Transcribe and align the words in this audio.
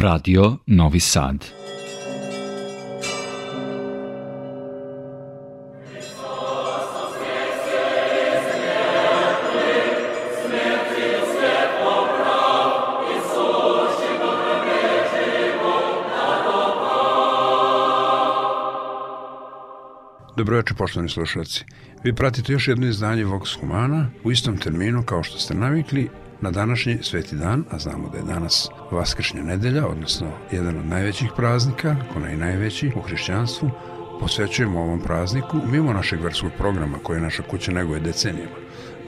Radio 0.00 0.56
Novi 0.66 1.00
Sad. 1.00 1.44
Dobroveče, 20.36 20.74
poštovani 20.74 21.08
slušalci. 21.08 21.64
Vi 22.04 22.14
pratite 22.14 22.52
još 22.52 22.68
jedno 22.68 22.86
izdanje 22.86 23.24
Vox 23.24 23.60
Humana 23.60 24.10
u 24.24 24.32
istom 24.32 24.56
terminu 24.56 25.02
kao 25.02 25.22
što 25.22 25.38
ste 25.38 25.54
navikli 25.54 26.08
na 26.40 26.50
današnji 26.50 26.98
sveti 27.02 27.36
dan, 27.36 27.64
a 27.70 27.78
znamo 27.78 28.08
da 28.08 28.18
je 28.18 28.24
danas 28.24 28.68
Vaskršnja 28.90 29.42
nedelja, 29.42 29.86
odnosno 29.86 30.26
jedan 30.52 30.78
od 30.78 30.86
najvećih 30.86 31.30
praznika, 31.36 31.96
ako 32.10 32.20
ne 32.20 32.34
i 32.34 32.36
najveći 32.36 32.92
u 32.96 33.00
hrišćanstvu, 33.00 33.70
posvećujemo 34.20 34.80
ovom 34.80 35.00
prazniku 35.00 35.60
mimo 35.70 35.92
našeg 35.92 36.20
verskog 36.20 36.50
programa 36.58 36.98
koje 37.02 37.20
naša 37.20 37.42
kuća 37.42 37.72
neguje 37.72 38.00
decenijama. 38.00 38.56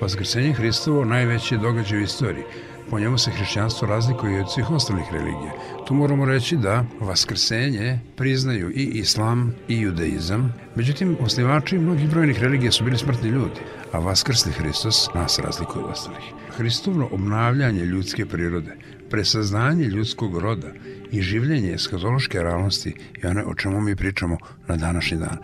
Vaskrsenje 0.00 0.52
Hristovo 0.52 1.04
najveći 1.04 1.54
je 1.54 1.58
događaj 1.58 1.98
u 1.98 2.02
istoriji. 2.02 2.44
Po 2.90 2.98
njemu 2.98 3.18
se 3.18 3.30
hrišćanstvo 3.30 3.88
razlikuje 3.88 4.40
od 4.40 4.52
svih 4.52 4.70
ostalih 4.70 5.04
religija. 5.12 5.52
Tu 5.86 5.94
moramo 5.94 6.24
reći 6.24 6.56
da 6.56 6.84
vaskrsenje 7.00 7.98
priznaju 8.16 8.70
i 8.70 8.84
islam 8.84 9.54
i 9.68 9.80
judaizam. 9.80 10.54
Međutim, 10.74 11.16
osnivači 11.20 11.78
mnogih 11.78 12.10
brojnih 12.10 12.40
religija 12.40 12.72
su 12.72 12.84
bili 12.84 12.98
smrtni 12.98 13.28
ljudi, 13.28 13.60
a 13.92 13.98
vaskrsli 13.98 14.52
Hristos 14.52 15.08
nas 15.14 15.38
razlikuje 15.38 15.84
od 15.84 15.90
ostalih. 15.90 16.24
Hristovno 16.56 17.08
obnavljanje 17.12 17.84
ljudske 17.84 18.26
prirode, 18.26 18.76
presaznanje 19.10 19.84
ljudskog 19.84 20.38
roda 20.38 20.68
i 21.10 21.22
življenje 21.22 21.74
eskatološke 21.74 22.42
realnosti 22.42 22.94
je 23.22 23.30
ono 23.30 23.44
o 23.46 23.54
čemu 23.54 23.80
mi 23.80 23.96
pričamo 23.96 24.38
na 24.68 24.76
današnji 24.76 25.18
dan. 25.18 25.38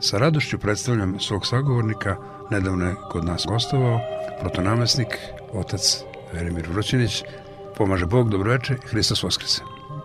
Sa 0.00 0.18
radošću 0.18 0.58
predstavljam 0.58 1.20
svog 1.20 1.46
sagovornika, 1.46 2.16
nedavno 2.50 2.86
je 2.86 2.94
kod 3.10 3.24
nas 3.24 3.46
gostovao, 3.48 4.00
protonamesnik, 4.40 5.18
otac 5.52 6.02
Verimir 6.32 6.68
Vrućinić. 6.68 7.22
Pomaže 7.76 8.06
Bog, 8.06 8.30
dobroveče, 8.30 8.76
Hristos 8.90 9.22
Vaskrse. 9.22 9.62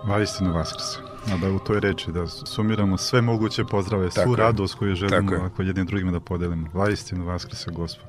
Vaistinu 0.07 0.53
Vaskrse. 0.53 1.06
A 1.33 1.37
da 1.37 1.51
u 1.51 1.59
toj 1.59 1.79
reči 1.79 2.11
da 2.11 2.27
sumiramo 2.27 2.97
sve 2.97 3.21
moguće 3.21 3.63
pozdrave, 3.63 4.11
svu 4.11 4.35
radost 4.35 4.75
koju 4.75 4.95
želimo 4.95 5.35
ako 5.35 5.61
jednim 5.61 5.85
drugima 5.85 6.11
da 6.11 6.19
podelimo. 6.19 6.67
Vaistinu 6.73 7.25
Vaskrse, 7.25 7.71
Gospod. 7.71 8.06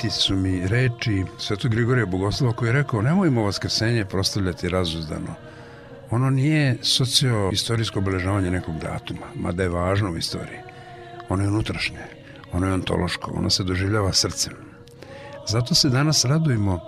Pameti 0.00 0.20
su 0.20 0.36
mi 0.36 0.66
reči 0.66 1.24
Svetog 1.38 1.70
Grigorija 1.70 2.06
Bogoslova 2.06 2.52
koji 2.52 2.68
je 2.68 2.72
rekao 2.72 3.02
nemojmo 3.02 3.42
vaskrsenje 3.42 4.04
prostavljati 4.04 4.68
razuzdano. 4.68 5.34
Ono 6.10 6.30
nije 6.30 6.76
socio-istorijsko 6.82 7.98
obeležavanje 7.98 8.50
nekog 8.50 8.78
datuma, 8.78 9.26
mada 9.34 9.62
je 9.62 9.68
važno 9.68 10.10
u 10.10 10.16
istoriji. 10.16 10.58
Ono 11.28 11.42
je 11.42 11.48
unutrašnje, 11.48 11.98
ono 12.52 12.66
je 12.66 12.72
ontološko, 12.72 13.30
ono 13.34 13.50
se 13.50 13.64
doživljava 13.64 14.12
srcem. 14.12 14.52
Zato 15.48 15.74
se 15.74 15.88
danas 15.88 16.24
radujemo 16.24 16.80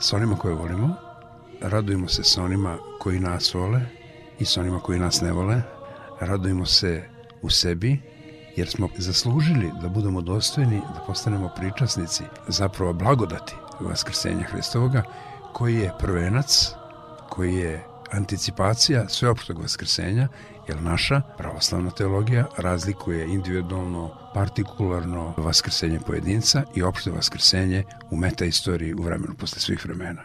sa 0.00 0.16
onima 0.16 0.36
koje 0.36 0.54
volimo, 0.54 0.96
radujemo 1.60 2.08
se 2.08 2.24
sa 2.24 2.42
onima 2.42 2.78
koji 3.00 3.20
nas 3.20 3.54
vole 3.54 3.80
i 4.38 4.44
sa 4.44 4.60
onima 4.60 4.80
koji 4.80 4.98
nas 4.98 5.20
ne 5.20 5.32
vole, 5.32 5.62
radujemo 6.20 6.66
se 6.66 7.02
u 7.42 7.50
sebi 7.50 8.00
jer 8.56 8.68
smo 8.68 8.88
zaslužili 8.98 9.70
da 9.82 9.88
budemo 9.88 10.20
dostojni, 10.20 10.80
da 10.94 11.00
postanemo 11.06 11.50
pričasnici 11.56 12.22
zapravo 12.48 12.92
blagodati 12.92 13.54
Vaskrsenja 13.80 14.44
Hristovoga, 14.44 15.02
koji 15.52 15.74
je 15.74 15.92
prvenac, 15.98 16.70
koji 17.28 17.54
je 17.54 17.84
anticipacija 18.10 19.08
sveopštog 19.08 19.58
Vaskrsenja, 19.58 20.28
jer 20.68 20.82
naša 20.82 21.20
pravoslavna 21.38 21.90
teologija 21.90 22.46
razlikuje 22.58 23.34
individualno, 23.34 24.10
partikularno 24.34 25.34
vaskrsenje 25.36 26.00
pojedinca 26.06 26.62
i 26.74 26.82
opšte 26.82 27.10
vaskrsenje 27.10 27.84
u 28.10 28.16
metaistoriji 28.16 28.94
u 28.94 29.02
vremenu 29.02 29.34
posle 29.34 29.60
svih 29.60 29.84
vremena. 29.84 30.22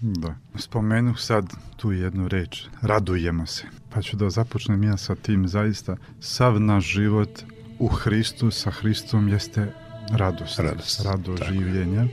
Da. 0.00 0.34
Spomenuh 0.56 1.18
sad 1.18 1.52
tu 1.76 1.92
jednu 1.92 2.28
reč, 2.28 2.64
radujemo 2.80 3.46
se. 3.46 3.64
Pa 3.90 4.02
ću 4.02 4.16
da 4.16 4.30
započnem 4.30 4.82
ja 4.82 4.96
sa 4.96 5.14
tim 5.14 5.48
zaista. 5.48 5.96
Sav 6.20 6.60
naš 6.60 6.84
život 6.84 7.42
u 7.82 7.88
Hristu, 7.88 8.50
sa 8.50 8.70
Hristom 8.70 9.28
jeste 9.28 9.66
radost, 10.10 10.58
radost, 10.58 11.00
radost 11.04 11.42
življenja. 11.50 12.06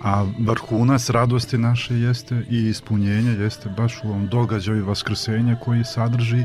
A 0.00 0.24
vrhunac 0.38 1.10
radosti 1.10 1.58
naše 1.58 1.98
jeste 2.00 2.40
i 2.50 2.62
ispunjenje 2.68 3.36
jeste 3.44 3.68
baš 3.76 4.00
u 4.04 4.08
ovom 4.08 4.26
događaju 4.28 4.86
vaskrsenja 4.86 5.56
koji 5.60 5.84
sadrži 5.84 6.44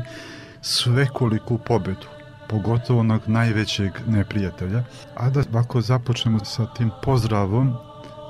svekoliku 0.60 1.58
pobedu 1.58 2.06
pogotovo 2.48 3.00
onog 3.00 3.22
najvećeg 3.26 3.92
neprijatelja. 4.06 4.84
A 5.14 5.30
da 5.30 5.42
ako 5.54 5.80
započnemo 5.80 6.44
sa 6.44 6.66
tim 6.66 6.90
pozdravom, 7.02 7.72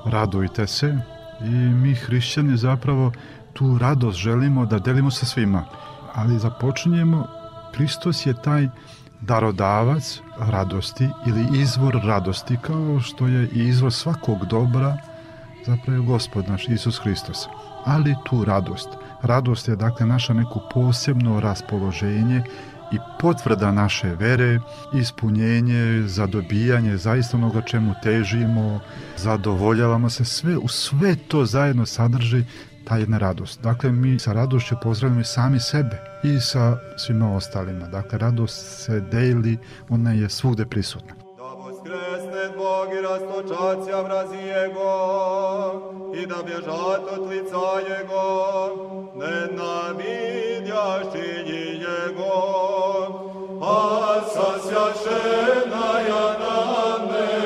radujte 0.07 0.67
se 0.67 0.95
i 1.41 1.51
mi 1.83 1.95
hrišćani 1.95 2.57
zapravo 2.57 3.13
tu 3.53 3.79
radost 3.79 4.19
želimo 4.19 4.67
da 4.67 4.79
delimo 4.79 5.11
sa 5.11 5.27
svima. 5.27 5.65
Ali 6.15 6.39
započinjemo, 6.39 7.27
Hristos 7.75 8.27
je 8.27 8.35
taj 8.43 8.69
darodavac 9.21 10.21
radosti 10.39 11.09
ili 11.27 11.61
izvor 11.61 12.01
radosti 12.05 12.57
kao 12.63 13.01
što 13.01 13.27
je 13.27 13.49
i 13.53 13.69
izvor 13.69 13.93
svakog 13.93 14.47
dobra 14.47 14.97
zapravo 15.67 16.03
gospod 16.03 16.49
naš 16.49 16.69
Isus 16.69 16.99
Hristos. 16.99 17.47
Ali 17.85 18.15
tu 18.25 18.45
radost. 18.45 18.89
Radost 19.23 19.69
je 19.69 19.77
dakle 19.77 20.07
naša 20.07 20.33
neko 20.33 20.61
posebno 20.75 21.41
raspoloženje 21.41 22.43
i 22.93 22.97
potvrda 23.21 23.73
naše 23.73 24.15
vere, 24.15 24.61
ispunjenje, 24.95 26.03
zadobijanje 26.07 26.97
zaista 26.97 27.37
onoga 27.37 27.61
čemu 27.61 27.95
težimo, 28.03 28.81
zadovoljavamo 29.17 30.11
se, 30.11 30.25
sve, 30.25 30.57
u 30.57 30.69
sve 30.69 31.17
to 31.17 31.45
zajedno 31.45 31.87
sadrži 31.87 32.45
ta 32.89 32.97
jedna 32.97 33.19
radost. 33.19 33.63
Dakle, 33.63 33.93
mi 33.93 34.19
sa 34.19 34.33
radošću 34.33 34.77
pozdravljamo 34.83 35.21
i 35.21 35.25
sami 35.25 35.61
sebe 35.61 35.99
i 36.23 36.41
sa 36.41 36.77
svima 36.97 37.37
ostalima. 37.37 37.87
Dakle, 37.87 38.19
radost 38.19 38.85
se 38.85 39.01
deli, 39.01 39.59
ona 39.89 40.13
je 40.13 40.29
svugde 40.29 40.67
prisutna. 40.67 41.15
Da 41.37 41.43
voskresne 41.43 42.49
Bog 42.57 42.89
i 42.99 43.03
rastočacija 43.03 44.01
vrazi 44.01 44.37
Jego 44.37 44.95
i 46.23 46.27
da 46.27 46.37
bježat 46.47 47.19
od 47.19 47.29
lica 47.31 47.81
Jego, 47.89 48.29
nenavidjaši 49.15 51.31
Jego, 51.85 52.39
a 53.63 53.75
sasjašena 54.35 55.89
ja 56.09 56.27
ne 57.11 57.38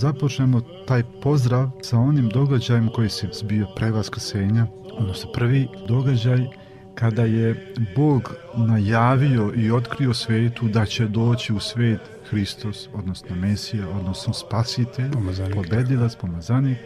započnemo 0.00 0.60
taj 0.86 1.02
pozdrav 1.22 1.70
sa 1.82 1.98
onim 1.98 2.28
događajem 2.28 2.88
koji 2.88 3.08
se 3.08 3.28
zbio 3.32 3.66
pre 3.76 3.90
Vaskrsenja, 3.90 4.66
odnosno 4.92 5.32
prvi 5.32 5.68
događaj 5.88 6.46
kada 6.94 7.24
je 7.24 7.74
Bog 7.96 8.34
najavio 8.56 9.52
i 9.56 9.70
otkrio 9.70 10.14
svetu 10.14 10.68
da 10.68 10.86
će 10.86 11.08
doći 11.08 11.52
u 11.52 11.60
svet 11.60 12.00
Hristos, 12.30 12.88
odnosno 12.94 13.36
Mesija, 13.36 13.88
odnosno 13.88 14.32
Spasitelj, 14.32 15.10
Pomazanik. 15.12 15.54
pobedilac, 15.54 16.16
pomazanik, 16.16 16.78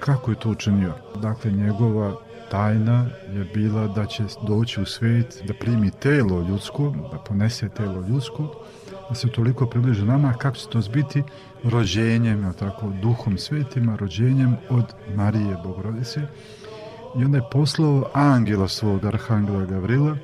kako 0.00 0.30
je 0.30 0.40
to 0.40 0.50
učinio? 0.50 0.94
Dakle, 1.22 1.50
njegova 1.50 2.16
tajna 2.50 3.06
je 3.34 3.44
bila 3.54 3.86
da 3.86 4.06
će 4.06 4.22
doći 4.46 4.80
u 4.80 4.86
svet, 4.86 5.42
da 5.46 5.54
primi 5.54 5.90
telo 5.90 6.46
ljudsko, 6.48 6.94
da 7.12 7.18
ponese 7.18 7.68
telo 7.68 8.04
ljudsko, 8.08 8.54
da 9.12 9.16
se 9.16 9.28
toliko 9.28 9.66
približi 9.66 10.04
nama, 10.04 10.32
kako 10.32 10.56
će 10.56 10.68
to 10.68 10.80
zbiti 10.80 11.22
rođenjem, 11.64 12.42
jel 12.42 12.52
tako, 12.52 12.92
duhom 13.02 13.38
svetima, 13.38 13.96
rođenjem 13.96 14.56
od 14.70 14.84
Marije 15.16 15.56
Bogorodice. 15.64 16.20
I 17.18 17.24
onda 17.24 17.38
je 17.38 17.48
poslao 17.50 18.10
angela 18.14 18.68
svog, 18.68 19.04
arhangela 19.04 19.64
Gavrila, 19.64 20.16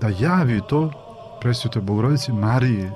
da 0.00 0.08
javi 0.20 0.60
to 0.68 0.90
presvetoj 1.40 1.82
Bogorodici 1.82 2.32
Mariji, 2.32 2.90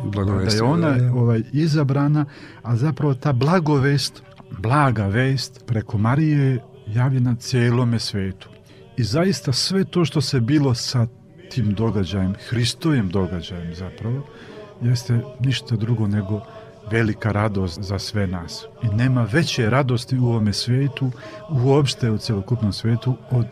da 0.47 0.55
je 0.55 0.63
ona 0.63 0.91
da, 0.91 0.97
da. 0.97 1.13
ovaj, 1.15 1.43
izabrana, 1.53 2.25
a 2.63 2.77
zapravo 2.77 3.15
ta 3.15 3.33
blagovest, 3.33 4.23
blaga 4.59 5.07
vest 5.07 5.65
preko 5.67 5.99
Marije 5.99 6.39
je 6.39 6.63
javljena 6.87 7.35
cijelome 7.35 7.99
svetu. 7.99 8.49
I 8.97 9.05
zaista 9.05 9.53
sve 9.53 9.85
to 9.85 10.05
što 10.05 10.21
se 10.21 10.41
bilo 10.41 10.75
sa 10.75 11.07
tim 11.51 11.75
događajem, 11.75 12.35
Hristovim 12.49 13.09
događajem 13.09 13.75
zapravo, 13.75 14.23
jeste 14.83 15.21
ništa 15.41 15.77
drugo 15.77 16.07
nego 16.07 16.41
velika 16.91 17.33
radost 17.33 17.83
za 17.83 17.99
sve 17.99 18.27
nas. 18.27 18.67
I 18.83 18.97
nema 18.97 19.23
veće 19.33 19.71
radosti 19.71 20.19
u 20.19 20.27
ovome 20.27 20.53
svijetu, 20.53 21.11
uopšte 21.51 22.11
u 22.11 22.19
celokupnom 22.19 22.73
svijetu, 22.73 23.17
od 23.31 23.47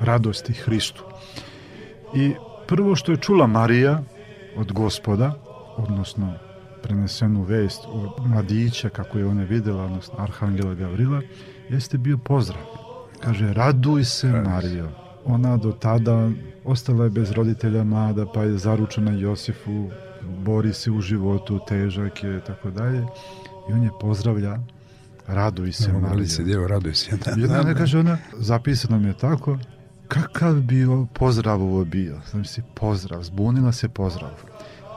radosti 0.00 0.52
Hristu. 0.52 1.04
I 2.14 2.34
prvo 2.66 2.96
što 2.96 3.12
je 3.12 3.18
čula 3.18 3.46
Marija 3.46 4.02
od 4.56 4.72
gospoda, 4.72 5.34
odnosno 5.76 6.32
prenesenu 6.82 7.42
vest 7.42 7.84
od 7.86 8.26
mladića, 8.26 8.88
kako 8.88 9.18
je 9.18 9.26
ona 9.26 9.42
videla, 9.42 9.84
odnosno 9.84 10.14
Arhangela 10.18 10.74
Gavrila, 10.74 11.20
jeste 11.68 11.98
bio 11.98 12.18
pozdrav. 12.18 12.62
Kaže, 13.20 13.52
raduj 13.52 14.04
se 14.04 14.26
Marijo. 14.26 14.88
Ona 15.24 15.56
do 15.56 15.72
tada 15.72 16.30
ostala 16.64 17.04
je 17.04 17.10
bez 17.10 17.30
roditelja 17.30 17.84
mlada, 17.84 18.26
pa 18.34 18.42
je 18.42 18.58
zaručena 18.58 19.12
Josifu, 19.12 19.90
bori 20.38 20.72
se 20.72 20.90
u 20.90 21.00
životu, 21.00 21.60
težak 21.68 22.24
je, 22.24 22.40
tako 22.44 22.70
dalje. 22.70 23.06
I 23.70 23.72
on 23.72 23.82
je 23.82 23.90
pozdravlja, 24.00 24.58
raduj 25.26 25.72
se 25.72 25.92
Marijo. 25.92 26.08
Mali 26.08 26.28
se 26.28 26.42
djevo, 26.42 26.66
raduj 26.66 26.94
se. 26.94 27.16
Da, 27.16 27.32
onda 27.32 27.46
da, 27.46 27.62
ne 27.62 27.74
kaže 27.74 27.98
ona, 27.98 28.18
zapisano 28.38 28.98
mi 28.98 29.06
je 29.06 29.14
tako, 29.14 29.58
kakav 30.08 30.54
bi 30.54 30.86
pozdrav 31.12 31.62
ovo 31.62 31.84
bio? 31.84 32.20
Znači 32.30 32.48
si 32.48 32.62
pozdrav, 32.74 33.22
zbunila 33.22 33.72
se 33.72 33.88
pozdrav. 33.88 34.30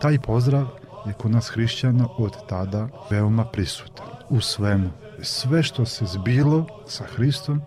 Taj 0.01 0.19
pozdrav 0.19 0.67
je 1.05 1.13
kod 1.13 1.31
nas 1.31 1.49
hrišćana 1.49 2.07
od 2.17 2.33
tada 2.49 2.87
veoma 3.11 3.45
prisutan 3.45 4.05
u 4.29 4.41
svemu. 4.41 4.89
Sve 5.21 5.63
što 5.63 5.85
se 5.85 6.05
zbilo 6.05 6.65
sa 6.87 7.03
Hristom, 7.15 7.61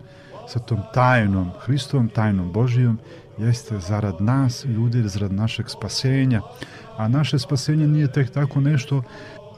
sa 0.48 0.58
tom 0.58 0.78
tajnom 0.94 1.50
Hristom, 1.60 2.08
tajnom 2.08 2.52
Božijom, 2.52 2.98
jeste 3.38 3.78
zarad 3.78 4.20
nas, 4.20 4.64
ljudi, 4.64 5.08
zarad 5.08 5.32
našeg 5.32 5.68
spasenja. 5.68 6.42
A 6.98 7.08
naše 7.08 7.38
spasenje 7.38 7.86
nije 7.86 8.12
tek 8.12 8.30
tako 8.30 8.60
nešto 8.60 9.02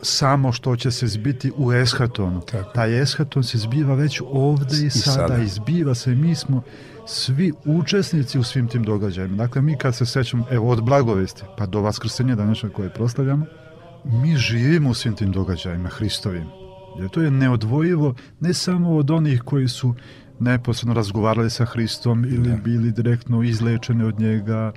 samo 0.03 0.53
što 0.53 0.77
će 0.77 0.91
se 0.91 1.07
zbiti 1.07 1.53
u 1.57 1.73
eshatonu. 1.73 2.41
Tako. 2.41 2.71
Taj 2.75 3.03
eshaton 3.03 3.45
se 3.45 3.59
zbiva 3.59 3.95
već 3.95 4.21
ovde 4.31 4.77
i, 4.83 4.87
I 4.87 4.91
sada, 4.91 5.29
sada. 5.29 5.43
i 5.43 5.49
zbiva 5.49 5.95
se. 5.95 6.15
Mi 6.15 6.35
smo 6.35 6.63
svi 7.07 7.53
učesnici 7.65 8.39
u 8.39 8.43
svim 8.43 8.69
tim 8.69 8.83
događajima. 8.83 9.37
Dakle, 9.37 9.63
mi 9.63 9.77
kad 9.79 9.95
se 9.97 10.07
sećamo, 10.07 10.45
evo, 10.51 10.69
od 10.69 10.83
blagovesti 10.83 11.43
pa 11.59 11.67
do 11.67 11.81
vaskrsenja 11.81 12.35
današnjeg 12.35 12.73
koje 12.73 12.91
proslavljamo, 12.91 13.47
mi 14.05 14.37
živimo 14.37 14.91
u 14.91 14.95
svim 14.95 15.15
tim 15.15 15.33
događajima 15.33 15.89
Hristovim. 15.89 16.47
Jer 16.99 17.09
to 17.09 17.23
je 17.23 17.31
neodvojivo 17.31 18.15
ne 18.41 18.55
samo 18.55 18.97
od 18.97 19.11
onih 19.11 19.43
koji 19.43 19.69
su 19.69 19.95
neposredno 20.41 20.95
razgovarali 20.95 21.51
sa 21.51 21.65
Hristom 21.65 22.25
ili 22.25 22.49
Da. 22.49 22.57
bili 22.57 22.93
direktno 22.93 23.43
izlečeni 23.43 24.05
od 24.05 24.21
njega, 24.21 24.73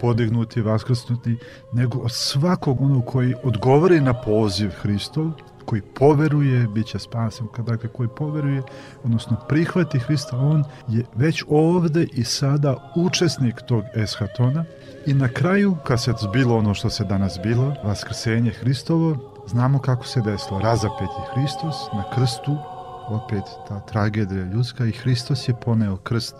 podignuti, 0.00 0.60
vaskrsnuti, 0.60 1.36
nego 1.72 1.98
od 1.98 2.12
svakog 2.12 2.80
onog 2.80 3.04
koji 3.06 3.34
odgovori 3.42 4.00
na 4.00 4.14
poziv 4.14 4.70
Hristov, 4.70 5.30
koji 5.64 5.82
poveruje, 5.82 6.68
bit 6.68 6.86
će 6.86 6.98
spasen, 6.98 7.46
dakle 7.66 7.88
koji 7.88 8.08
poveruje, 8.08 8.62
odnosno 9.04 9.36
prihvati 9.48 9.98
Hrista, 9.98 10.36
on 10.36 10.64
je 10.88 11.04
već 11.14 11.44
ovde 11.48 12.06
i 12.12 12.24
sada 12.24 12.92
učesnik 12.96 13.54
tog 13.68 13.84
eshatona 13.94 14.64
i 15.06 15.14
na 15.14 15.28
kraju, 15.28 15.76
kad 15.84 16.02
se 16.02 16.12
zbilo 16.22 16.56
ono 16.56 16.74
što 16.74 16.90
se 16.90 17.04
danas 17.04 17.38
bilo, 17.42 17.74
vaskrsenje 17.84 18.50
Hristovo, 18.50 19.16
znamo 19.46 19.78
kako 19.78 20.06
se 20.06 20.20
desilo. 20.20 20.60
Razapet 20.60 21.08
je 21.18 21.34
Hristos 21.34 21.76
na 21.92 22.04
krstu, 22.14 22.56
opet 23.08 23.44
ta 23.68 23.80
tragedija 23.80 24.44
ljudska 24.44 24.86
i 24.86 24.92
Hristos 24.92 25.48
je 25.48 25.54
poneo 25.60 25.96
krst 25.96 26.34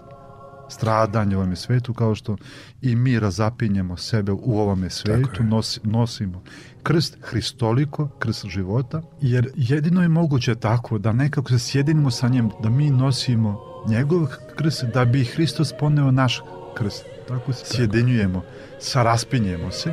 stradanje 0.68 1.36
u 1.36 1.38
ovome 1.38 1.56
svetu 1.56 1.94
kao 1.94 2.14
što 2.14 2.36
i 2.82 2.96
mi 2.96 3.20
razapinjemo 3.20 3.96
sebe 3.96 4.32
u 4.32 4.58
ovome 4.58 4.90
svetu, 4.90 5.42
nosi, 5.42 5.80
nosimo 5.82 6.42
krst 6.82 7.16
Hristoliko, 7.22 8.08
krst 8.18 8.46
života, 8.46 9.02
jer 9.20 9.50
jedino 9.54 10.02
je 10.02 10.08
moguće 10.08 10.54
tako 10.54 10.98
da 10.98 11.12
nekako 11.12 11.48
se 11.48 11.58
sjedinimo 11.58 12.10
sa 12.10 12.28
njim, 12.28 12.50
da 12.62 12.70
mi 12.70 12.90
nosimo 12.90 13.60
njegov 13.88 14.26
krst, 14.56 14.84
da 14.94 15.04
bi 15.04 15.24
Hristos 15.24 15.72
poneo 15.80 16.10
naš 16.10 16.42
krst. 16.76 17.04
Tako 17.28 17.52
se 17.52 17.64
sjedinjujemo, 17.76 18.42
saraspinjemo 18.80 19.70
se. 19.70 19.92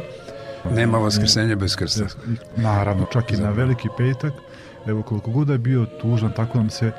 Nema 0.71 0.97
vaskrsenja 0.97 1.55
bez 1.55 1.75
krsta. 1.75 2.05
Naravno, 2.57 3.05
čak 3.13 3.31
i 3.31 3.37
na 3.37 3.49
veliki 3.49 3.87
petak, 3.97 4.33
evo 4.87 5.03
koliko 5.03 5.31
god 5.31 5.49
je 5.49 5.57
bio 5.57 5.85
tužan, 6.01 6.31
tako 6.35 6.57
nam 6.57 6.69
se 6.69 6.91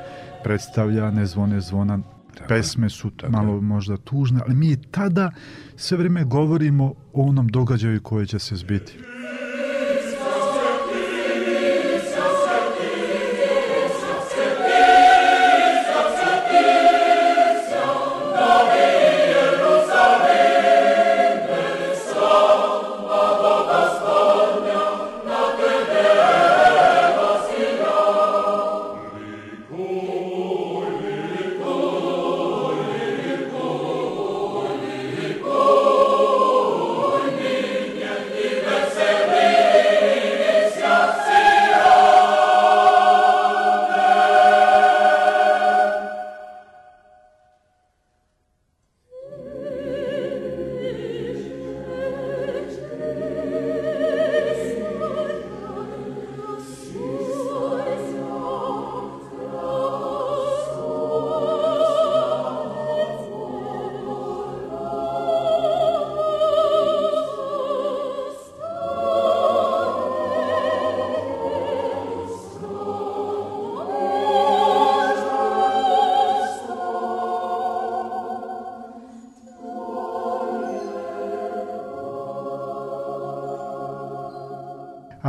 predstavlja, 0.43 1.11
ne 1.11 1.25
zvone 1.25 1.61
zvona, 1.61 1.99
pesme 2.47 2.89
su 2.89 3.11
malo 3.29 3.61
možda 3.61 3.97
tužne, 3.97 4.39
ali 4.45 4.55
mi 4.55 4.75
tada 4.91 5.31
sve 5.75 5.97
vrijeme 5.97 6.23
govorimo 6.23 6.93
o 7.13 7.27
onom 7.29 7.47
događaju 7.47 8.01
koji 8.01 8.27
će 8.27 8.39
se 8.39 8.55
zbiti. 8.55 8.97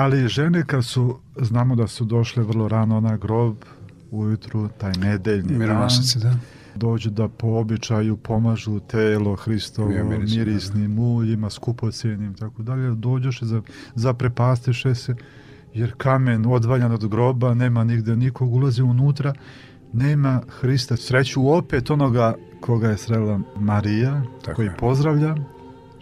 Ali 0.05 0.29
žene 0.29 0.65
kad 0.67 0.85
su, 0.85 1.19
znamo 1.41 1.77
da 1.77 1.87
su 1.87 2.05
došle 2.05 2.43
vrlo 2.43 2.69
rano 2.69 3.01
na 3.01 3.17
grob, 3.17 3.57
ujutru, 4.11 4.69
taj 4.79 4.93
nedeljni 4.93 5.49
dan, 5.49 5.59
Mironosice, 5.59 6.19
da. 6.19 6.37
dođu 6.75 7.11
da 7.11 7.29
po 7.29 7.47
običaju 7.47 8.17
pomažu 8.17 8.81
telo 8.81 9.37
Hristovo 9.37 9.89
Mirisni, 9.89 10.39
mirisnim 10.39 10.99
uljima, 10.99 11.51
skupocenim, 11.51 12.35
tako 12.35 12.63
dalje, 12.63 12.95
dođoše, 12.95 13.47
za, 13.47 13.63
zaprepastiše 13.95 14.95
se, 14.95 15.15
jer 15.75 15.95
kamen 15.97 16.47
odvaljan 16.47 16.93
od 16.93 17.09
groba, 17.09 17.55
nema 17.55 17.85
nigde 17.85 18.17
nikog, 18.17 18.55
ulazi 18.55 18.83
unutra, 18.83 19.35
nema 19.93 20.41
Hrista. 20.49 20.97
Sreću 20.97 21.49
opet 21.49 21.91
onoga 21.91 22.35
koga 22.61 22.89
je 22.89 22.99
srela 22.99 23.41
Marija, 23.57 24.23
Tako 24.45 24.57
koji 24.57 24.67
je. 24.67 24.77
pozdravlja, 24.77 25.37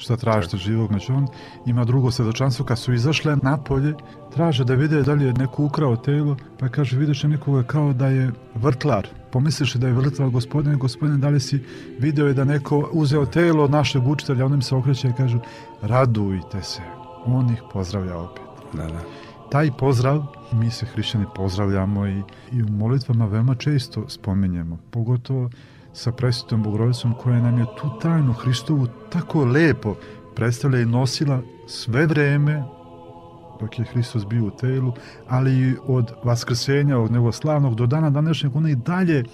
šta 0.02 0.16
tražite 0.16 0.56
živog, 0.56 0.88
znači 0.90 1.12
on 1.12 1.26
ima 1.66 1.84
drugo 1.84 2.10
svedočanstvo, 2.10 2.64
kad 2.64 2.78
su 2.78 2.92
izašle 2.92 3.36
napolje, 3.42 3.94
traže 4.34 4.64
da 4.64 4.74
vide 4.74 5.02
da 5.02 5.12
li 5.12 5.24
je 5.24 5.32
neko 5.32 5.64
ukrao 5.64 5.96
telo, 5.96 6.36
pa 6.58 6.68
kaže, 6.68 6.98
vidiš 6.98 7.22
nekoga 7.22 7.62
kao 7.62 7.92
da 7.92 8.06
je 8.06 8.32
vrtlar, 8.54 9.08
pomisliš 9.32 9.74
da 9.74 9.86
je 9.86 9.92
vrtlar 9.92 10.30
gospodine, 10.30 10.76
gospodine, 10.76 11.18
da 11.18 11.28
li 11.28 11.40
si 11.40 11.64
video 11.98 12.26
je 12.26 12.34
da 12.34 12.44
neko 12.44 12.88
uzeo 12.92 13.26
telo 13.26 13.64
od 13.64 13.70
našeg 13.70 14.06
učitelja, 14.06 14.46
on 14.46 14.54
im 14.54 14.62
se 14.62 14.74
okreće 14.74 15.08
i 15.08 15.16
kažu, 15.16 15.38
radujte 15.82 16.62
se, 16.62 16.82
on 17.26 17.50
ih 17.50 17.62
pozdravlja 17.72 18.18
opet. 18.18 18.42
Da, 18.72 18.86
da. 18.86 19.00
taj 19.50 19.70
pozdrav 19.78 20.22
mi 20.52 20.70
se 20.70 20.86
hrišćani 20.86 21.24
pozdravljamo 21.34 22.06
i, 22.06 22.22
i 22.52 22.62
u 22.62 22.68
molitvama 22.68 23.26
veoma 23.26 23.54
često 23.54 24.08
spominjemo, 24.08 24.78
pogotovo 24.90 25.50
sa 25.92 26.12
presvetom 26.12 26.62
Bogorodicom 26.62 27.14
koja 27.14 27.40
nam 27.40 27.58
je 27.58 27.66
tu 27.80 27.98
tajnu 28.02 28.32
Hristovu 28.32 28.86
tako 29.10 29.44
lepo 29.44 29.94
predstavlja 30.34 30.80
i 30.80 30.86
nosila 30.86 31.40
sve 31.66 32.06
vreme 32.06 32.64
dok 33.60 33.78
je 33.78 33.84
Hristos 33.84 34.26
bio 34.26 34.44
u 34.44 34.50
telu, 34.50 34.92
ali 35.28 35.52
i 35.52 35.74
od 35.86 36.12
vaskrsenja, 36.24 36.98
od 36.98 37.10
njegovog 37.10 37.34
slavnog 37.34 37.74
do 37.74 37.86
dana 37.86 38.10
današnjeg, 38.10 38.56
ona 38.56 38.70
i 38.70 38.74
dalje 38.74 39.24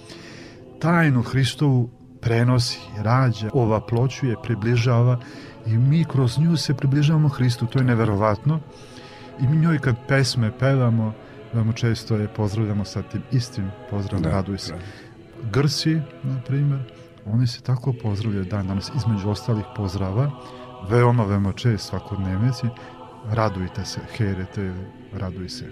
tajnu 0.79 1.21
Hristovu 1.21 1.89
prenosi, 2.21 2.79
rađa, 2.97 3.49
ovaploćuje, 3.53 4.35
približava 4.43 5.19
i 5.65 5.77
mi 5.77 6.05
kroz 6.05 6.39
nju 6.39 6.57
se 6.57 6.73
približavamo 6.73 7.29
Hristu, 7.29 7.65
to 7.65 7.79
je 7.79 7.85
neverovatno 7.85 8.59
i 9.41 9.47
mi 9.47 9.57
njoj 9.57 9.79
kad 9.79 9.95
pesme 10.07 10.51
pevamo, 10.59 11.13
veoma 11.53 11.73
često 11.73 12.15
je 12.15 12.27
pozdravljamo 12.27 12.85
sa 12.85 13.01
tim 13.01 13.21
istim 13.31 13.71
pozdravom, 13.89 14.23
Da, 14.23 14.29
raduj 14.29 14.57
se. 14.57 14.73
da. 14.73 14.79
Grsi, 15.51 16.01
na 16.23 16.41
primjer, 16.47 16.79
oni 17.25 17.47
se 17.47 17.61
tako 17.61 17.93
pozdravljaju. 17.93 18.45
Dan 18.45 18.67
danas, 18.67 18.91
između 18.95 19.29
ostalih 19.29 19.65
pozdrava, 19.75 20.31
veoma, 20.89 21.23
veoma 21.25 21.51
čest 21.51 21.87
svakodnevnici, 21.87 22.67
radujte 23.31 23.85
se, 23.85 23.99
herete, 24.17 24.73
raduj 25.13 25.49
se. 25.49 25.65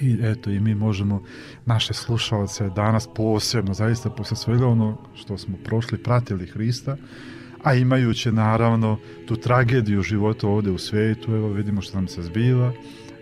I 0.00 0.18
eto, 0.22 0.50
i 0.50 0.60
mi 0.60 0.74
možemo 0.74 1.22
naše 1.66 1.94
slušalce 1.94 2.70
danas 2.70 3.08
posebno, 3.14 3.74
zaista 3.74 4.10
posle 4.10 4.36
svega 4.36 4.66
ono 4.66 4.98
što 5.14 5.38
smo 5.38 5.56
prošli, 5.64 5.98
pratili 5.98 6.46
Hrista, 6.46 6.96
a 7.62 7.74
imajući 7.74 8.32
naravno 8.32 8.98
tu 9.26 9.36
tragediju 9.36 10.02
života 10.02 10.48
ovde 10.48 10.70
u 10.70 10.78
svetu, 10.78 11.34
evo 11.34 11.48
vidimo 11.48 11.82
što 11.82 11.96
nam 11.96 12.08
se 12.08 12.22
zbiva, 12.22 12.72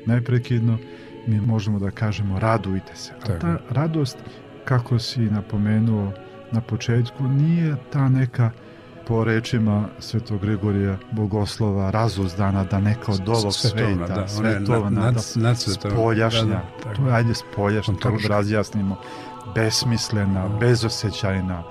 neprekidno, 0.07 0.78
mi 1.26 1.40
možemo 1.40 1.78
da 1.78 1.90
kažemo 1.90 2.38
radujte 2.38 2.97
se. 2.97 3.12
A 3.23 3.38
ta 3.38 3.59
radost, 3.71 4.19
kako 4.71 4.99
si 4.99 5.21
napomenuo 5.23 6.12
na 6.53 6.61
početku, 6.61 7.25
nije 7.25 7.77
ta 7.93 8.09
neka 8.09 8.50
po 9.07 9.25
rečima 9.25 9.89
Svetog 9.99 10.41
Grigorija 10.41 10.97
Bogoslova 11.12 11.91
razuzdana 11.91 12.65
da 12.65 12.81
neka 12.81 13.12
od 13.12 13.29
ovog 13.29 13.55
Svetovna, 13.55 14.07
sveta, 14.07 14.15
da, 14.15 14.29
svetovna, 14.29 14.91
nad- 14.93 15.05
da, 15.05 15.11
nad- 15.12 15.33
nadsvetovna. 15.37 15.97
spoljašnja, 15.97 16.43
Da, 16.43 16.49
da, 16.49 16.83
tako. 16.83 16.97
to 16.97 17.09
je 17.09 17.15
ajde 17.15 17.35
spoljašnja, 17.35 17.95
Ontološka. 17.95 18.29
da 18.29 18.35
razjasnimo, 18.35 18.97
besmislena, 19.55 20.49
bezosećajna, 20.50 21.62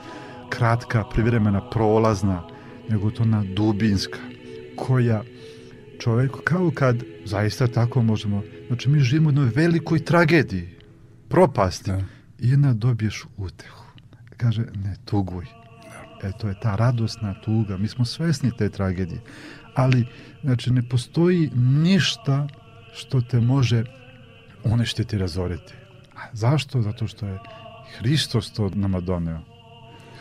kratka, 0.50 1.04
privremena, 1.04 1.62
prolazna, 1.62 2.44
nego 2.90 3.12
to 3.12 3.24
ona 3.24 3.44
dubinska, 3.46 4.20
koja 4.78 5.22
čovjek, 6.00 6.32
kao 6.44 6.72
kad 6.74 6.96
zaista 7.26 7.68
tako 7.68 8.02
možemo, 8.02 8.42
znači 8.68 8.90
mi 8.90 9.00
živimo 9.00 9.30
u 9.30 9.32
jednoj 9.32 9.52
velikoj 9.56 10.00
tragediji, 10.02 10.70
propasti, 11.30 11.92
Da. 11.92 12.02
I 12.40 12.50
jedna 12.50 12.74
dobiješ 12.74 13.26
utehu. 13.38 13.84
Kaže, 14.38 14.62
ne 14.84 14.96
tuguj. 15.06 15.46
E, 16.24 16.32
to 16.40 16.48
je 16.48 16.60
ta 16.60 16.76
radosna 16.76 17.34
tuga. 17.42 17.78
Mi 17.78 17.88
smo 17.88 18.06
svesni 18.06 18.52
te 18.58 18.70
tragedije. 18.70 19.22
Ali, 19.76 20.08
znači, 20.44 20.72
ne 20.72 20.90
postoji 20.90 21.50
ništa 21.56 22.48
što 22.94 23.22
te 23.22 23.40
može 23.40 23.84
uništiti, 24.64 25.18
razoriti. 25.18 25.74
A 26.16 26.20
zašto? 26.34 26.82
Zato 26.82 27.08
što 27.08 27.26
je 27.26 27.40
Hristos 27.98 28.52
to 28.52 28.70
nama 28.74 29.00
doneo. 29.00 29.40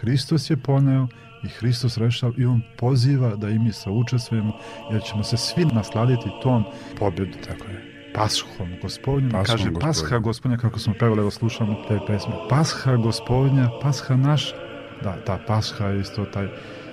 Hristos 0.00 0.50
je 0.50 0.56
poneo 0.56 1.08
i 1.44 1.48
Hristos 1.48 1.96
rešava 1.96 2.32
i 2.37 2.44
on 2.44 2.62
poziva 2.78 3.37
da 3.37 3.48
i 3.48 3.58
mi 3.58 3.72
saučestvujemo 3.72 4.52
jer 4.92 5.02
ćemo 5.02 5.25
se 5.25 5.37
svi 5.37 5.64
nasladiti 5.64 6.30
tom 6.42 6.64
pobjedu. 6.98 7.38
Tako 7.46 7.64
je. 7.64 7.88
Paschom 8.18 8.68
gospodnjom, 8.82 9.30
Paschom 9.30 9.56
kaže 9.56 9.70
gospodnjom. 9.70 9.80
Pasha 9.80 10.18
gospodnja, 10.18 10.56
kako 10.56 10.78
smo 10.78 10.94
pevali, 10.98 11.20
evo 11.20 11.30
slušamo 11.30 11.75
te 11.88 11.98
pesme. 12.06 12.32
Pasha 12.50 12.96
gospodnja, 12.96 13.70
Pasha 13.82 14.16
naš, 14.16 14.54
da, 15.02 15.16
ta 15.26 15.38
Pasha 15.46 15.87
je 15.87 16.00
isto 16.00 16.25
taj 16.25 16.48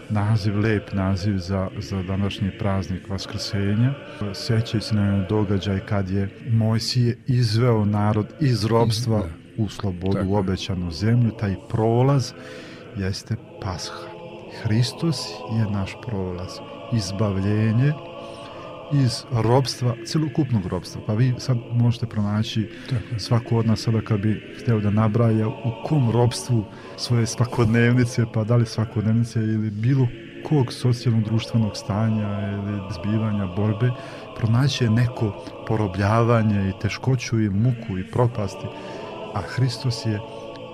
naziv, 0.10 0.60
lep 0.60 0.94
naziv 0.94 1.38
za, 1.38 1.70
za 1.78 2.04
današnji 2.04 2.52
praznik 2.60 3.10
Vaskrsenja. 3.10 3.94
Sećaju 4.34 4.82
se 4.82 4.96
na 4.96 5.26
događaj 5.30 5.80
kad 5.80 6.10
je 6.10 6.30
Mojsije 6.52 7.18
izveo 7.28 7.86
narod 7.86 8.28
iz 8.40 8.66
robstva 8.66 9.20
Da. 9.20 9.64
u 9.64 9.70
slobodu, 9.70 10.14
Tako 10.14 10.30
u 10.30 10.36
obećanu 10.36 10.92
zemlju, 10.92 11.32
taj 11.32 11.56
prolaz 11.70 12.34
jeste 12.96 13.36
Pasha. 13.62 13.94
Hristos 14.64 15.18
je 15.58 15.72
naš 15.72 15.96
prolaz, 16.08 16.52
izbavljenje 16.94 17.94
iz 18.94 19.24
robstva, 19.32 19.96
celokupnog 20.06 20.66
robstva. 20.66 21.02
Pa 21.08 21.14
vi 21.14 21.34
sad 21.38 21.58
možete 21.72 22.06
pronaći 22.06 22.70
svako 23.18 23.58
od 23.58 23.66
nas 23.66 23.80
sada 23.80 24.02
kad 24.02 24.20
bi 24.20 24.56
hteo 24.60 24.80
da 24.80 24.90
nabraja 24.90 25.48
u 25.48 25.72
kom 25.86 26.12
robstvu 26.12 26.66
svoje 26.98 27.26
svakodnevnice, 27.26 28.26
pa 28.34 28.44
da 28.44 28.56
li 28.56 28.66
svakodnevnice 28.66 29.40
ili 29.40 29.70
bilo 29.70 30.08
kog 30.50 30.74
socijalnog 30.74 31.24
društvenog 31.24 31.78
stanja 31.78 32.52
ili 32.54 32.82
zbivanja, 32.94 33.46
borbe, 33.46 33.90
pronaći 34.38 34.84
je 34.84 34.90
neko 34.90 35.46
porobljavanje 35.68 36.70
i 36.70 36.80
teškoću 36.82 37.40
i 37.40 37.50
muku 37.50 37.98
i 37.98 38.12
propasti. 38.12 38.68
A 39.34 39.42
Hristos 39.42 40.06
je 40.06 40.20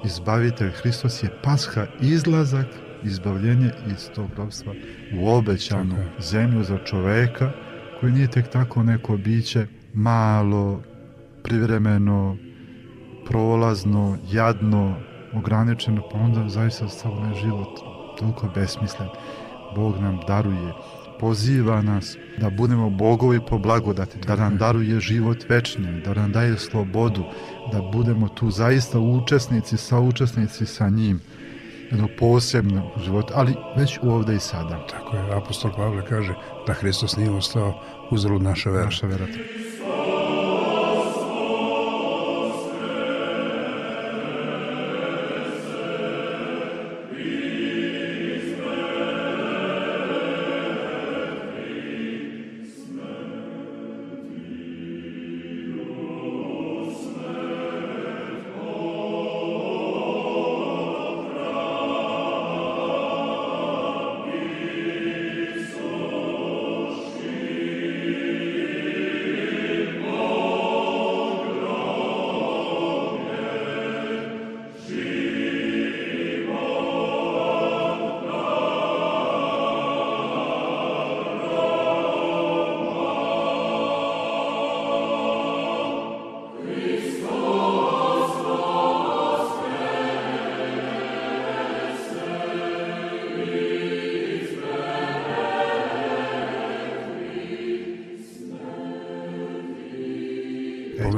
izbavitelj, 0.06 0.72
Hristos 0.72 1.24
je 1.24 1.30
pasha, 1.44 1.86
izlazak, 2.02 2.68
izbavljenje 3.04 3.72
iz 3.94 4.10
tog 4.16 4.30
robstva 4.38 4.74
u 5.20 5.30
obećanu 5.30 5.96
Tako 5.96 6.22
zemlju 6.22 6.64
za 6.64 6.78
čoveka 6.78 7.52
koji 8.02 8.14
nije 8.14 8.32
tek 8.32 8.50
tako 8.50 8.84
neko 8.84 9.18
biće 9.18 9.68
malo, 9.94 10.82
privremeno, 11.44 12.38
prolazno, 13.28 14.18
jadno, 14.32 14.96
ograničeno, 15.34 16.02
pa 16.12 16.18
onda 16.18 16.50
zaista 16.50 16.88
sav 16.88 17.12
onaj 17.12 17.34
život 17.42 17.80
toliko 18.20 18.50
besmislen. 18.56 19.10
Bog 19.76 20.00
nam 20.00 20.20
daruje, 20.28 20.74
poziva 21.20 21.82
nas 21.82 22.18
da 22.38 22.50
budemo 22.50 22.90
bogovi 22.90 23.40
po 23.50 23.58
blagodati, 23.58 24.20
da 24.28 24.36
nam 24.36 24.58
daruje 24.58 25.00
život 25.00 25.38
večni, 25.50 26.02
da 26.02 26.14
nam 26.14 26.32
daje 26.32 26.58
slobodu, 26.58 27.24
da 27.72 27.82
budemo 27.82 28.28
tu 28.28 28.50
zaista 28.50 29.00
učesnici, 29.00 29.78
saučesnici 29.78 30.66
sa 30.66 30.90
njim 30.90 31.20
jednog 31.92 32.10
posebnog 32.20 32.84
života, 32.98 33.34
ali 33.36 33.56
već 33.78 34.00
ovde 34.04 34.36
i 34.36 34.40
sada. 34.40 34.86
Tako 34.92 35.18
je. 35.18 35.36
Apostol 35.36 35.72
Pavle 35.76 36.06
kaže 36.06 36.34
da 36.68 36.74
Hristos 36.74 37.18
nije 37.18 37.32
ostao 37.32 37.74
uzalud 38.10 38.42
naša 38.42 38.70
vera. 38.70 38.86
Naša 38.86 39.08
vera. 39.08 39.28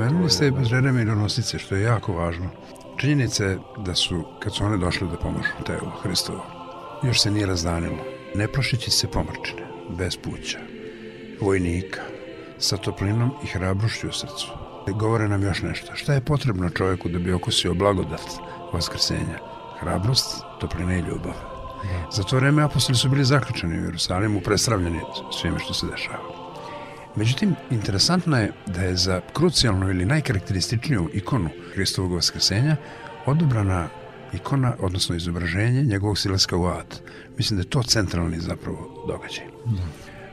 Pomenuli 0.03 0.29
ste 0.29 0.51
žene 0.63 0.91
mironosice, 0.91 1.59
što 1.59 1.75
je 1.75 1.83
jako 1.83 2.13
važno. 2.13 2.49
Činjenica 2.97 3.45
je 3.45 3.59
da 3.77 3.95
su, 3.95 4.23
kad 4.39 4.55
su 4.55 4.65
one 4.65 4.77
došle 4.77 5.07
da 5.07 5.17
pomožu 5.17 5.63
telo 5.65 5.91
Hristovo, 6.01 6.45
još 7.03 7.21
se 7.21 7.31
nije 7.31 7.45
razdanilo. 7.45 7.97
Ne 8.35 8.47
plašići 8.47 8.91
se 8.91 9.07
pomrčine, 9.07 9.63
bez 9.97 10.17
puća, 10.17 10.59
vojnika, 11.41 12.01
sa 12.59 12.77
toplinom 12.77 13.31
i 13.43 13.47
hrabrošću 13.47 14.07
u 14.07 14.11
srcu. 14.11 14.47
Govore 14.87 15.27
nam 15.27 15.43
još 15.43 15.61
nešto. 15.61 15.95
Šta 15.95 16.13
je 16.13 16.25
potrebno 16.25 16.69
čovjeku 16.69 17.09
da 17.09 17.19
bi 17.19 17.33
okusio 17.33 17.73
blagodat 17.73 18.27
vaskrsenja? 18.73 19.39
Hrabrost, 19.79 20.43
toplina 20.59 20.95
i 20.95 20.99
ljubav. 21.01 21.33
Da. 21.83 22.11
Za 22.11 22.23
to 22.23 22.35
vreme 22.35 22.63
apostoli 22.63 22.97
su 22.97 23.09
bili 23.09 23.25
zaključeni 23.25 23.79
u 23.79 23.83
Jerusalimu, 23.83 24.41
presravljeni 24.41 24.99
svime 25.31 25.59
što 25.59 25.73
se 25.73 25.87
dešava. 25.87 26.22
Međutim, 27.15 27.55
interesantno 27.71 28.37
je 28.37 28.51
da 28.67 28.81
je 28.81 28.95
za 28.95 29.21
krucijalnu 29.33 29.89
ili 29.89 30.05
najkarakterističniju 30.05 31.09
ikonu 31.13 31.49
Hristovog 31.73 32.13
vaskrsenja 32.13 32.75
odobrana 33.25 33.87
ikona, 34.33 34.73
odnosno 34.79 35.15
izobraženje 35.15 35.83
njegovog 35.83 36.17
silaska 36.17 36.57
u 36.57 36.65
ad. 36.65 36.99
Mislim 37.37 37.57
da 37.57 37.61
je 37.61 37.69
to 37.69 37.83
centralni 37.83 38.39
zapravo 38.39 39.05
događaj. 39.07 39.45
Da. 39.65 39.81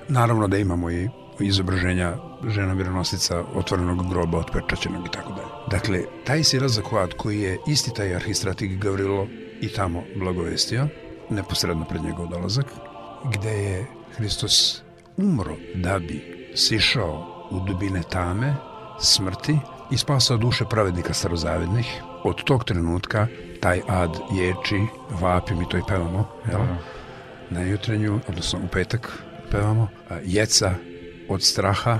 Naravno 0.08 0.49
da 0.49 0.58
imamo 0.58 0.90
i 0.90 1.08
izobraženja 1.40 2.16
žena 2.49 2.75
mironosica 2.75 3.44
otvorenog 3.54 4.10
groba, 4.10 4.38
otpečaćenog 4.38 5.06
i 5.06 5.10
tako 5.10 5.32
dalje. 5.32 5.49
Dakle, 5.70 6.02
taj 6.25 6.44
silazak 6.44 6.92
u 6.92 6.96
ad 6.96 7.14
koji 7.16 7.40
je 7.40 7.58
isti 7.68 7.94
taj 7.94 8.14
arhistratik 8.14 8.78
Gavrilo 8.78 9.26
i 9.60 9.68
tamo 9.68 10.04
blagovestio, 10.16 10.88
neposredno 11.30 11.84
pred 11.84 12.02
njegov 12.02 12.26
dolazak, 12.26 12.66
gde 13.34 13.50
je 13.50 13.87
Hristos 14.16 14.82
umro 15.16 15.56
da 15.75 15.99
bi 15.99 16.39
sišao 16.54 17.47
u 17.50 17.61
dubine 17.61 18.02
tame, 18.02 18.54
smrti 19.00 19.59
i 19.90 19.99
spasao 19.99 20.37
duše 20.37 20.64
pravednika 20.71 21.14
starozavednih. 21.14 22.02
Od 22.25 22.45
tog 22.45 22.64
trenutka 22.64 23.26
taj 23.61 23.80
ad 23.88 24.19
ječi, 24.33 24.87
vapi, 25.21 25.54
mi 25.54 25.69
to 25.69 25.78
i 25.78 25.83
pevamo, 25.88 26.28
jel? 26.50 26.61
Na 27.50 27.62
jutrenju, 27.62 28.21
odnosno 28.28 28.59
u 28.64 28.69
petak 28.69 29.23
pevamo, 29.50 29.88
jeca 30.25 30.75
od 31.28 31.42
straha, 31.42 31.99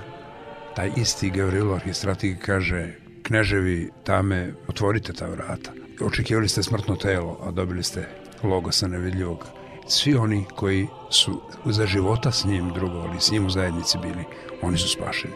taj 0.77 0.91
isti 0.97 1.31
Gavrilo 1.31 1.75
Arhistratik 1.75 2.39
kaže 2.47 2.95
kneževi 3.23 3.91
tame, 4.05 4.53
otvorite 4.69 5.13
ta 5.13 5.27
vrata. 5.27 5.71
Očekivali 6.03 6.49
ste 6.49 6.63
smrtno 6.63 6.97
telo, 6.97 7.39
a 7.43 7.51
dobili 7.51 7.83
ste 7.83 8.09
logosa 8.43 8.89
nevidljivog 8.89 9.47
svi 9.91 10.15
oni 10.15 10.45
koji 10.57 10.87
su 11.11 11.41
za 11.65 11.87
života 11.87 12.33
s 12.33 12.45
njim 12.45 12.73
drugovali, 12.75 13.21
s 13.21 13.31
njim 13.31 13.47
u 13.47 13.51
zajednici 13.51 13.99
bili, 13.99 14.25
oni 14.63 14.79
su 14.79 14.89
spašeni. 14.89 15.35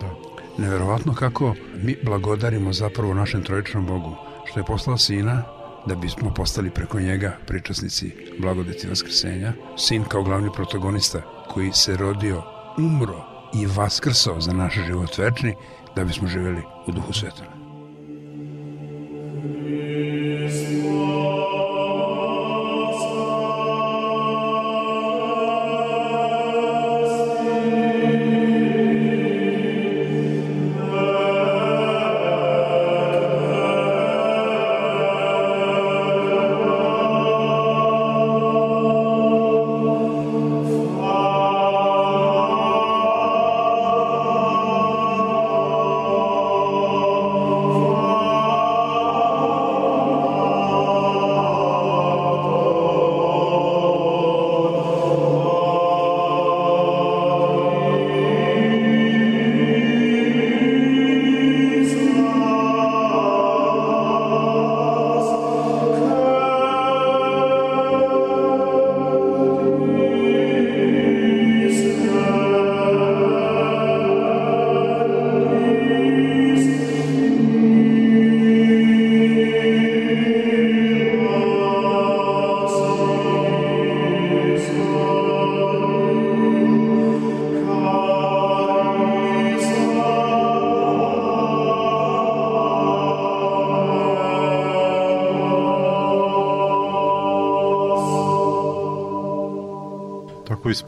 Da. 0.00 0.10
Neverovatno 0.58 1.14
kako 1.14 1.54
mi 1.82 1.96
blagodarimo 2.02 2.72
zapravo 2.72 3.14
našem 3.14 3.42
trojičnom 3.42 3.86
Bogu, 3.86 4.16
što 4.44 4.60
je 4.60 4.64
poslao 4.64 4.98
sina 4.98 5.42
da 5.86 5.94
bismo 5.94 6.34
postali 6.34 6.70
preko 6.70 7.00
njega 7.00 7.36
pričasnici 7.46 8.12
blagodeti 8.38 8.88
Vaskrsenja. 8.88 9.52
Sin 9.76 10.04
kao 10.04 10.22
glavni 10.22 10.50
protagonista 10.54 11.22
koji 11.48 11.72
se 11.72 11.96
rodio, 11.96 12.42
umro 12.78 13.24
i 13.54 13.66
vaskrsao 13.66 14.40
za 14.40 14.52
naš 14.52 14.74
život 14.86 15.18
večni 15.18 15.54
da 15.96 16.04
bismo 16.04 16.28
živeli 16.28 16.62
u 16.86 16.92
duhu 16.92 17.12
svetome. 17.12 17.59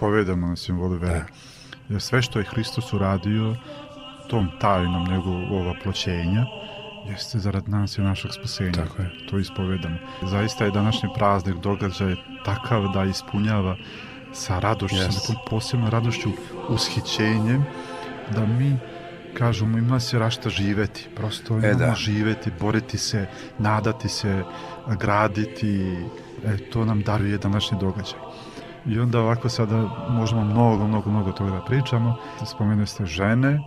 Ispovedamo 0.03 0.47
na 0.47 0.57
simbolu 0.57 0.97
vere. 0.99 1.19
Da. 1.19 1.27
Jer 1.89 2.01
sve 2.01 2.23
što 2.23 2.39
je 2.39 2.45
Hristos 2.45 2.93
uradio 2.93 3.57
tom 4.29 4.49
tajnom 4.61 5.09
njegovog 5.09 5.67
oploćenja 5.67 6.47
jeste 7.09 7.39
zarad 7.39 7.69
nas 7.69 7.99
i 7.99 8.01
našeg 8.01 8.31
spasenja. 8.33 8.73
Tako 8.73 9.03
je. 9.03 9.11
To 9.31 9.39
ispovedamo. 9.39 9.97
Zaista 10.23 10.65
je 10.65 10.71
današnji 10.71 11.09
praznik 11.17 11.57
događaj 11.57 12.15
takav 12.45 12.93
da 12.93 13.05
ispunjava 13.05 13.77
sa 14.33 14.59
radošću, 14.59 14.97
yes. 14.97 15.11
sa 15.11 15.21
nekom 15.21 15.45
posebnom 15.51 15.91
radošću, 15.91 16.31
ushićenjem, 16.69 17.65
da 18.35 18.47
mi 18.47 18.77
kažemo 19.39 19.79
ima 19.79 20.01
se 20.01 20.19
rašta 20.19 20.51
živeti, 20.51 21.09
prosto 21.17 21.59
e, 21.59 21.75
da. 21.75 21.95
živeti, 21.95 22.51
boriti 22.61 22.99
se, 22.99 23.27
nadati 23.59 24.09
se, 24.09 24.43
graditi, 25.01 25.97
e, 26.45 26.57
to 26.71 26.85
nam 26.85 27.03
daruje 27.03 27.39
današnji 27.39 27.79
događaj. 27.81 28.32
I 28.87 28.99
onda 28.99 29.21
ovako 29.21 29.49
sada 29.49 29.89
možemo 30.11 30.45
mnogo, 30.45 30.87
mnogo, 30.87 31.11
mnogo 31.11 31.33
toga 31.33 31.51
da 31.51 31.61
pričamo. 31.61 32.17
Spomenuli 32.47 32.87
ste 32.87 33.07
žene 33.07 33.61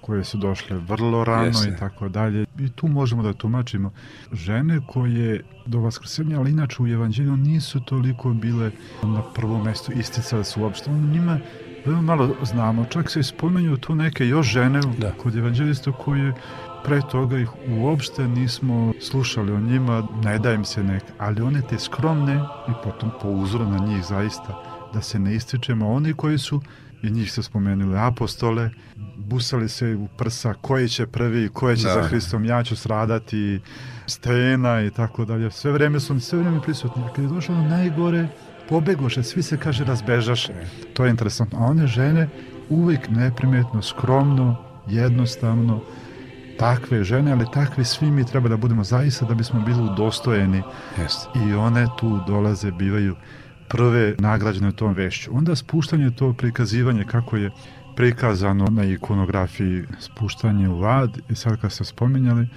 koje 0.00 0.24
su 0.24 0.38
došle 0.38 0.76
vrlo 0.78 1.24
rano 1.24 1.44
Jeste. 1.44 1.68
i 1.68 1.76
tako 1.78 2.08
dalje. 2.08 2.46
I 2.58 2.68
tu 2.68 2.88
možemo 2.88 3.22
da 3.22 3.32
tumačimo 3.32 3.92
žene 4.32 4.80
koje 4.86 5.44
do 5.66 5.80
vaskrsenja, 5.80 6.38
ali 6.38 6.50
inače 6.50 6.82
u 6.82 6.88
evanđelju 6.88 7.36
nisu 7.36 7.80
toliko 7.80 8.30
bile 8.30 8.70
na 9.02 9.22
prvom 9.34 9.64
mestu 9.64 9.92
isticale 9.92 10.44
su 10.44 10.62
uopšte. 10.62 10.90
Njima 10.90 11.38
veoma 11.86 12.02
malo 12.02 12.34
znamo. 12.42 12.84
Čak 12.84 13.10
se 13.10 13.20
ispomenju 13.20 13.76
tu 13.76 13.94
neke 13.94 14.26
još 14.26 14.46
žene 14.46 14.80
da. 14.98 15.12
kod 15.12 15.36
evanđelista 15.36 15.92
koje 15.92 16.34
pre 16.84 17.00
toga 17.10 17.38
ih 17.38 17.48
uopšte 17.68 18.28
nismo 18.28 18.92
slušali 19.00 19.52
o 19.52 19.60
njima, 19.60 20.06
ne 20.24 20.38
da 20.38 20.52
im 20.52 20.64
se 20.64 20.84
nek, 20.84 21.02
ali 21.18 21.42
one 21.42 21.62
te 21.62 21.78
skromne 21.78 22.34
i 22.68 22.72
potom 22.84 23.10
po 23.22 23.28
uzoru 23.28 23.64
na 23.64 23.78
njih 23.78 24.04
zaista, 24.04 24.62
da 24.94 25.02
se 25.02 25.18
ne 25.18 25.34
ističemo, 25.34 25.92
oni 25.92 26.14
koji 26.14 26.38
su 26.38 26.60
i 27.02 27.10
njih 27.10 27.32
se 27.32 27.42
spomenuli 27.42 27.98
apostole, 27.98 28.70
busali 29.16 29.68
se 29.68 29.96
u 29.96 30.08
prsa 30.18 30.54
koji 30.60 30.88
će 30.88 31.06
prvi, 31.06 31.48
koje 31.48 31.76
će 31.76 31.86
da. 31.86 31.94
za 31.94 32.02
Hristom, 32.02 32.44
ja 32.44 32.64
ću 32.64 32.76
stradati, 32.76 33.60
stena 34.06 34.82
i 34.82 34.90
tako 34.90 35.24
dalje. 35.24 35.50
Sve 35.50 35.72
vreme 35.72 36.00
su 36.00 36.20
sve 36.20 36.38
vreme 36.38 36.60
prisutni. 36.62 37.02
Kad 37.16 37.24
je 37.24 37.30
došlo 37.30 37.54
na 37.54 37.68
najgore, 37.68 38.28
pobegoše, 38.68 39.22
svi 39.22 39.42
se 39.42 39.56
kaže 39.56 39.84
razbežaše. 39.84 40.52
To 40.92 41.04
je 41.04 41.10
interesantno. 41.10 41.58
A 41.58 41.62
one 41.62 41.86
žene 41.86 42.28
uvijek 42.68 43.08
neprimetno, 43.08 43.82
skromno, 43.82 44.56
jednostavno, 44.88 45.80
takve 46.60 47.04
žene, 47.04 47.32
ali 47.32 47.46
takvi 47.52 47.84
svi 47.84 48.10
mi 48.10 48.24
treba 48.24 48.48
da 48.48 48.56
budemo 48.56 48.84
zaista 48.84 49.26
da 49.26 49.34
bismo 49.34 49.60
bili 49.60 49.82
udostojeni. 49.82 50.62
Yes. 50.98 51.48
I 51.48 51.54
one 51.54 51.86
tu 51.98 52.20
dolaze, 52.26 52.70
bivaju 52.70 53.16
prve 53.68 54.14
nagrađene 54.18 54.68
u 54.68 54.72
tom 54.72 54.94
vešću. 54.94 55.30
Onda 55.36 55.56
spuštanje 55.56 56.10
to 56.10 56.32
prikazivanje 56.32 57.04
kako 57.04 57.36
je 57.36 57.50
prikazano 57.96 58.64
na 58.64 58.84
ikonografiji 58.84 59.84
spuštanje 60.00 60.68
u 60.68 60.78
vad 60.78 61.18
i 61.28 61.34
sad 61.34 61.60
kad 61.60 61.72
ste 61.72 61.84
spominjali 61.84 62.48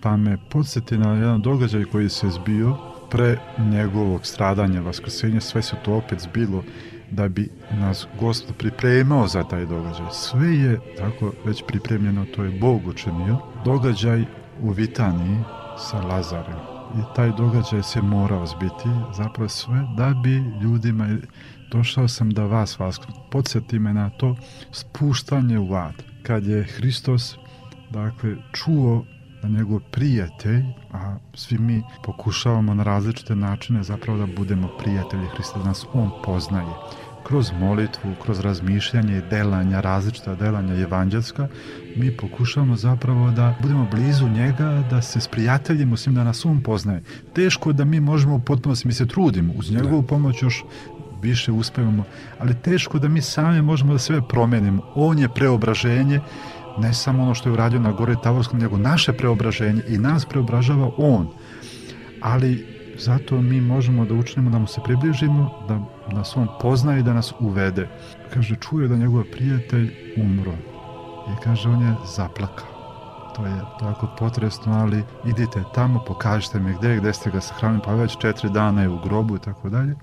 pa 0.00 0.16
me 0.16 0.38
podsjeti 0.50 0.98
na 0.98 1.14
jedan 1.14 1.40
događaj 1.40 1.84
koji 1.84 2.08
se 2.08 2.30
zbio 2.30 2.76
pre 3.10 3.36
njegovog 3.58 4.26
stradanja, 4.26 4.80
vaskrsenja, 4.80 5.40
sve 5.40 5.62
se 5.62 5.76
to 5.84 5.94
opet 5.94 6.20
zbilo 6.20 6.64
da 7.10 7.28
bi 7.28 7.48
nas 7.70 8.06
Gospod 8.20 8.56
pripremao 8.56 9.28
za 9.28 9.42
taj 9.42 9.66
događaj. 9.66 10.06
Sve 10.12 10.56
je 10.56 10.80
tako 10.98 11.32
već 11.44 11.62
pripremljeno, 11.66 12.26
to 12.36 12.44
je 12.44 12.58
Bog 12.60 12.86
učinio. 12.86 13.38
Događaj 13.64 14.24
u 14.60 14.70
Vitaniji 14.70 15.38
sa 15.78 16.00
Lazarem. 16.00 16.58
I 16.98 17.14
taj 17.16 17.32
događaj 17.36 17.82
se 17.82 18.02
morao 18.02 18.46
zbiti, 18.46 18.88
zapravo 19.16 19.48
sve 19.48 19.86
da 19.96 20.14
bi 20.22 20.44
ljudima 20.62 21.08
došao 21.72 22.08
sam 22.08 22.30
da 22.30 22.44
vas 22.44 22.78
vas 22.78 23.00
podsjeti 23.30 23.78
me 23.78 23.94
na 23.94 24.10
to 24.10 24.36
spuštanje 24.72 25.58
u 25.58 25.74
ad. 25.74 26.02
Kad 26.22 26.46
je 26.46 26.64
Hristos 26.64 27.36
dakle 27.90 28.36
čuo 28.52 29.04
da 29.42 29.48
njegov 29.48 29.80
prijatelj, 29.90 30.64
a 30.92 31.16
svi 31.34 31.58
mi 31.58 31.82
pokušavamo 32.04 32.74
na 32.74 32.82
različite 32.82 33.36
načine 33.36 33.82
zapravo 33.82 34.18
da 34.18 34.26
budemo 34.36 34.68
prijatelji 34.78 35.26
Hrista, 35.34 35.58
da 35.58 35.64
nas 35.64 35.86
On 35.92 36.10
poznaje. 36.24 36.74
Kroz 37.26 37.52
molitvu, 37.60 38.14
kroz 38.22 38.40
razmišljanje 38.40 39.18
i 39.18 39.22
delanja, 39.30 39.80
različita 39.80 40.34
delanja 40.34 40.74
evanđelska, 40.74 41.48
mi 41.96 42.16
pokušavamo 42.16 42.76
zapravo 42.76 43.30
da 43.30 43.54
budemo 43.60 43.88
blizu 43.90 44.28
njega, 44.28 44.84
da 44.90 45.02
se 45.02 45.20
sprijateljimo 45.20 45.96
s 45.96 46.06
njim, 46.06 46.14
da 46.14 46.24
nas 46.24 46.44
On 46.44 46.62
poznaje. 46.62 47.02
Teško 47.34 47.72
da 47.72 47.84
mi 47.84 48.00
možemo 48.00 48.34
u 48.34 48.40
potpunosti, 48.40 48.88
mi 48.88 48.94
se 48.94 49.06
trudimo, 49.06 49.52
uz 49.56 49.70
njegovu 49.70 50.02
pomoć 50.02 50.42
još 50.42 50.64
više 51.22 51.52
uspevamo, 51.52 52.04
ali 52.38 52.54
teško 52.54 52.98
da 52.98 53.08
mi 53.08 53.20
sami 53.20 53.62
možemo 53.62 53.92
da 53.92 53.98
sve 53.98 54.28
promenimo. 54.28 54.82
On 54.94 55.18
je 55.18 55.28
preobraženje 55.28 56.20
ne 56.78 56.94
samo 56.94 57.22
ono 57.22 57.34
što 57.34 57.48
je 57.48 57.52
uradio 57.52 57.80
na 57.80 57.92
gore 57.92 58.14
Tavorskom, 58.22 58.58
nego 58.58 58.76
naše 58.76 59.12
preobraženje 59.12 59.82
i 59.88 59.98
nas 59.98 60.24
preobražava 60.24 60.90
On. 60.96 61.28
Ali 62.20 62.66
zato 62.98 63.42
mi 63.42 63.60
možemo 63.60 64.04
da 64.04 64.14
učinimo 64.14 64.50
da 64.50 64.58
mu 64.58 64.66
se 64.66 64.80
približimo, 64.84 65.64
da 65.68 65.80
nas 66.14 66.36
on 66.36 66.48
pozna 66.60 66.98
i 66.98 67.02
da 67.02 67.12
nas 67.12 67.32
uvede. 67.40 67.88
Kaže, 68.34 68.56
čuje 68.56 68.88
da 68.88 68.96
njegov 68.96 69.24
prijatelj 69.32 69.94
umro. 70.16 70.52
I 71.32 71.42
kaže, 71.44 71.68
on 71.68 71.82
je 71.82 71.94
zaplakao. 72.16 72.70
To 73.36 73.46
je 73.46 73.60
tako 73.80 74.08
potresno, 74.18 74.72
ali 74.72 75.02
idite 75.26 75.62
tamo, 75.74 76.04
pokažite 76.06 76.60
mi 76.60 76.74
gde, 76.78 76.96
gde 76.96 77.12
ste 77.12 77.30
ga 77.30 77.40
sahranili, 77.40 77.82
pa 77.84 77.94
već 77.94 78.16
četiri 78.18 78.50
dana 78.50 78.82
je 78.82 78.88
u 78.88 78.98
grobu 78.98 79.36
i 79.36 79.40
tako 79.40 79.70
dalje. 79.70 79.94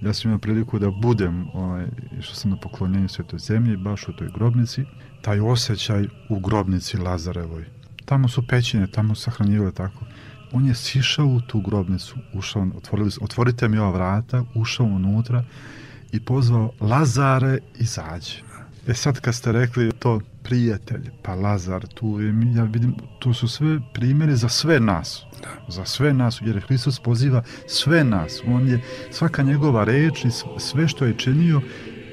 Ja 0.00 0.12
sam 0.12 0.28
imao 0.28 0.38
priliku 0.38 0.78
da 0.78 0.90
budem, 0.90 1.48
ovaj, 1.54 1.86
što 2.20 2.34
sam 2.34 2.50
na 2.50 2.56
poklonjenju 2.56 3.08
svetoj 3.08 3.38
zemlji, 3.38 3.76
baš 3.76 4.08
u 4.08 4.12
toj 4.12 4.28
grobnici, 4.34 4.84
taj 5.22 5.40
osjećaj 5.40 6.06
u 6.28 6.40
grobnici 6.40 6.96
Lazarevoj. 6.96 7.64
Tamo 8.04 8.28
su 8.28 8.46
pećine, 8.46 8.86
tamo 8.86 9.14
sahranjivali 9.14 9.74
tako. 9.74 10.04
On 10.52 10.66
je 10.66 10.74
sišao 10.74 11.26
u 11.26 11.40
tu 11.40 11.60
grobnicu, 11.60 12.16
ušao, 12.34 12.66
otvorili, 12.76 13.10
otvorite 13.20 13.68
mi 13.68 13.78
ova 13.78 13.90
vrata, 13.90 14.44
ušao 14.54 14.86
unutra 14.86 15.44
i 16.12 16.20
pozvao 16.20 16.72
Lazare, 16.80 17.58
izađi. 17.78 18.42
E 18.86 18.94
sad 18.94 19.20
kad 19.20 19.34
ste 19.34 19.52
rekli 19.52 19.92
to 19.92 20.20
prijatelj, 20.42 21.10
pa 21.22 21.34
Lazar, 21.34 21.86
tu 21.86 22.20
je, 22.20 22.34
ja 22.56 22.64
vidim, 22.64 22.94
to 23.18 23.34
su 23.34 23.48
sve 23.48 23.80
primjeri 23.94 24.36
za 24.36 24.48
sve 24.48 24.80
nas. 24.80 25.22
Da. 25.42 25.72
Za 25.72 25.84
sve 25.84 26.12
nas, 26.12 26.38
jer 26.40 26.60
Hristos 26.60 26.98
poziva 26.98 27.42
sve 27.66 28.04
nas. 28.04 28.40
On 28.46 28.68
je, 28.68 28.80
svaka 29.10 29.42
njegova 29.42 29.84
reč 29.84 30.24
i 30.24 30.30
sve 30.58 30.88
što 30.88 31.04
je 31.04 31.18
činio, 31.18 31.60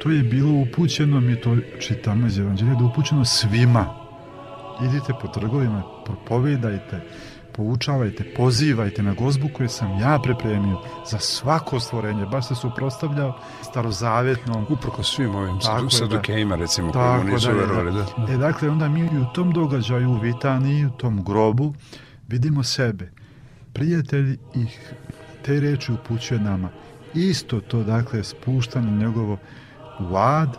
to 0.07 0.11
je 0.11 0.23
bilo 0.23 0.61
upućeno, 0.61 1.19
mi 1.19 1.41
to 1.41 1.57
čitamo 1.79 2.27
iz 2.27 2.39
Evanđelja, 2.39 2.73
da 2.73 2.79
je 2.79 2.85
upućeno 2.85 3.25
svima. 3.25 3.85
Idite 4.85 5.13
po 5.21 5.27
trgovima, 5.27 5.83
propovedajte, 6.05 7.01
poučavajte, 7.55 8.23
pozivajte 8.37 9.03
na 9.03 9.13
gozbu 9.13 9.47
koju 9.53 9.69
sam 9.69 9.99
ja 9.99 10.19
pripremio 10.23 10.77
za 11.05 11.19
svako 11.19 11.79
stvorenje, 11.79 12.25
baš 12.25 12.47
se 12.47 12.55
suprostavljao 12.55 13.39
starozavetnom. 13.61 14.65
Uprko 14.69 15.03
svim 15.03 15.35
ovim 15.35 15.57
da. 15.57 15.89
sadokejima, 15.89 16.55
recimo, 16.55 16.91
koji 16.91 17.05
oni 17.05 17.31
nisu 17.31 17.47
da, 17.47 17.53
verovali. 17.53 17.91
Da. 17.91 18.33
E, 18.33 18.37
dakle, 18.37 18.69
onda 18.69 18.89
mi 18.89 19.03
u 19.03 19.25
tom 19.33 19.51
događaju 19.51 20.09
u 20.09 20.19
Vitaniji, 20.19 20.85
u 20.85 20.89
tom 20.89 21.23
grobu, 21.23 21.73
vidimo 22.27 22.63
sebe. 22.63 23.11
Prijatelji 23.73 24.37
ih 24.55 24.93
te 25.45 25.59
reči 25.59 25.91
upućuje 25.91 26.39
nama. 26.39 26.69
Isto 27.13 27.61
to, 27.61 27.83
dakle, 27.83 28.23
spuštanje 28.23 28.91
njegovo 28.91 29.37
u 29.99 30.15
ad 30.15 30.57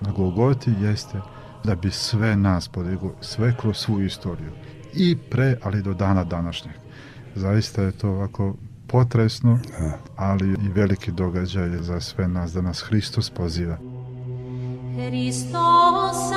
na 0.00 0.12
Golgoti 0.12 0.72
jeste 0.80 1.20
da 1.64 1.74
bi 1.74 1.90
sve 1.90 2.36
nas 2.36 2.68
podiglo, 2.68 3.12
sve 3.20 3.56
kroz 3.56 3.76
svu 3.76 4.02
istoriju. 4.02 4.50
I 4.94 5.16
pre, 5.30 5.56
ali 5.62 5.82
do 5.82 5.94
dana 5.94 6.24
današnjeg. 6.24 6.74
Zaista 7.34 7.82
je 7.82 7.92
to 7.92 8.08
ovako 8.08 8.54
potresno, 8.86 9.58
ali 10.16 10.48
i 10.48 10.68
veliki 10.68 11.12
događaj 11.12 11.68
za 11.68 12.00
sve 12.00 12.28
nas, 12.28 12.52
da 12.52 12.60
nas 12.60 12.80
Hristos 12.80 13.30
poziva. 13.30 13.78
Hristos 14.96 16.32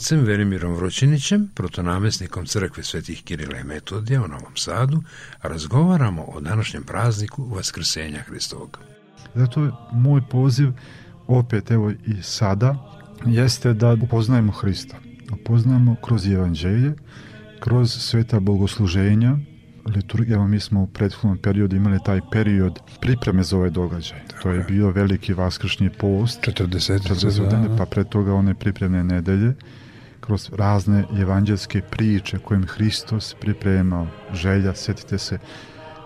ocem 0.00 0.20
Velimirom 0.24 0.74
Vrućinićem, 0.74 1.48
protonamesnikom 1.54 2.46
crkve 2.46 2.82
svetih 2.82 3.22
Kirila 3.22 3.58
i 3.58 3.64
Metodija 3.64 4.22
u 4.22 4.28
Novom 4.28 4.56
Sadu, 4.56 5.02
razgovaramo 5.42 6.22
o 6.22 6.40
današnjem 6.40 6.82
prazniku 6.82 7.44
Vaskrsenja 7.44 8.18
Hristovog. 8.18 8.78
Zato 9.34 9.64
je 9.64 9.70
moj 9.92 10.20
poziv, 10.30 10.72
opet 11.26 11.70
evo 11.70 11.90
i 11.90 12.22
sada, 12.22 12.76
jeste 13.26 13.74
da 13.74 13.96
upoznajemo 14.02 14.52
Hrista. 14.52 14.96
Upoznajemo 15.32 15.96
kroz 16.04 16.26
evanđelje, 16.26 16.94
kroz 17.58 17.90
sveta 17.90 18.40
bogosluženja, 18.40 19.36
liturgija, 19.96 20.34
evo 20.34 20.48
mi 20.48 20.60
smo 20.60 20.82
u 20.82 20.86
prethodnom 20.86 21.38
periodu 21.38 21.76
imali 21.76 21.98
taj 22.04 22.20
period 22.32 22.78
pripreme 23.00 23.42
za 23.42 23.56
ovaj 23.56 23.70
događaj. 23.70 24.18
Tako 24.28 24.42
to 24.42 24.50
je 24.50 24.64
bio 24.68 24.90
veliki 24.90 25.32
vaskršnji 25.32 25.90
post. 25.90 26.40
40. 26.42 27.08
40 27.08 27.50
dana, 27.50 27.76
pa 27.76 27.86
pre 27.86 28.04
toga 28.04 28.34
one 28.34 28.54
pripremne 28.54 29.04
nedelje 29.04 29.54
kroz 30.30 30.50
razne 30.52 31.04
evanđelske 31.18 31.80
priče 31.82 32.38
kojim 32.38 32.66
Hristos 32.66 33.34
pripremao 33.40 34.06
želja, 34.32 34.74
setite 34.74 35.18
se 35.18 35.38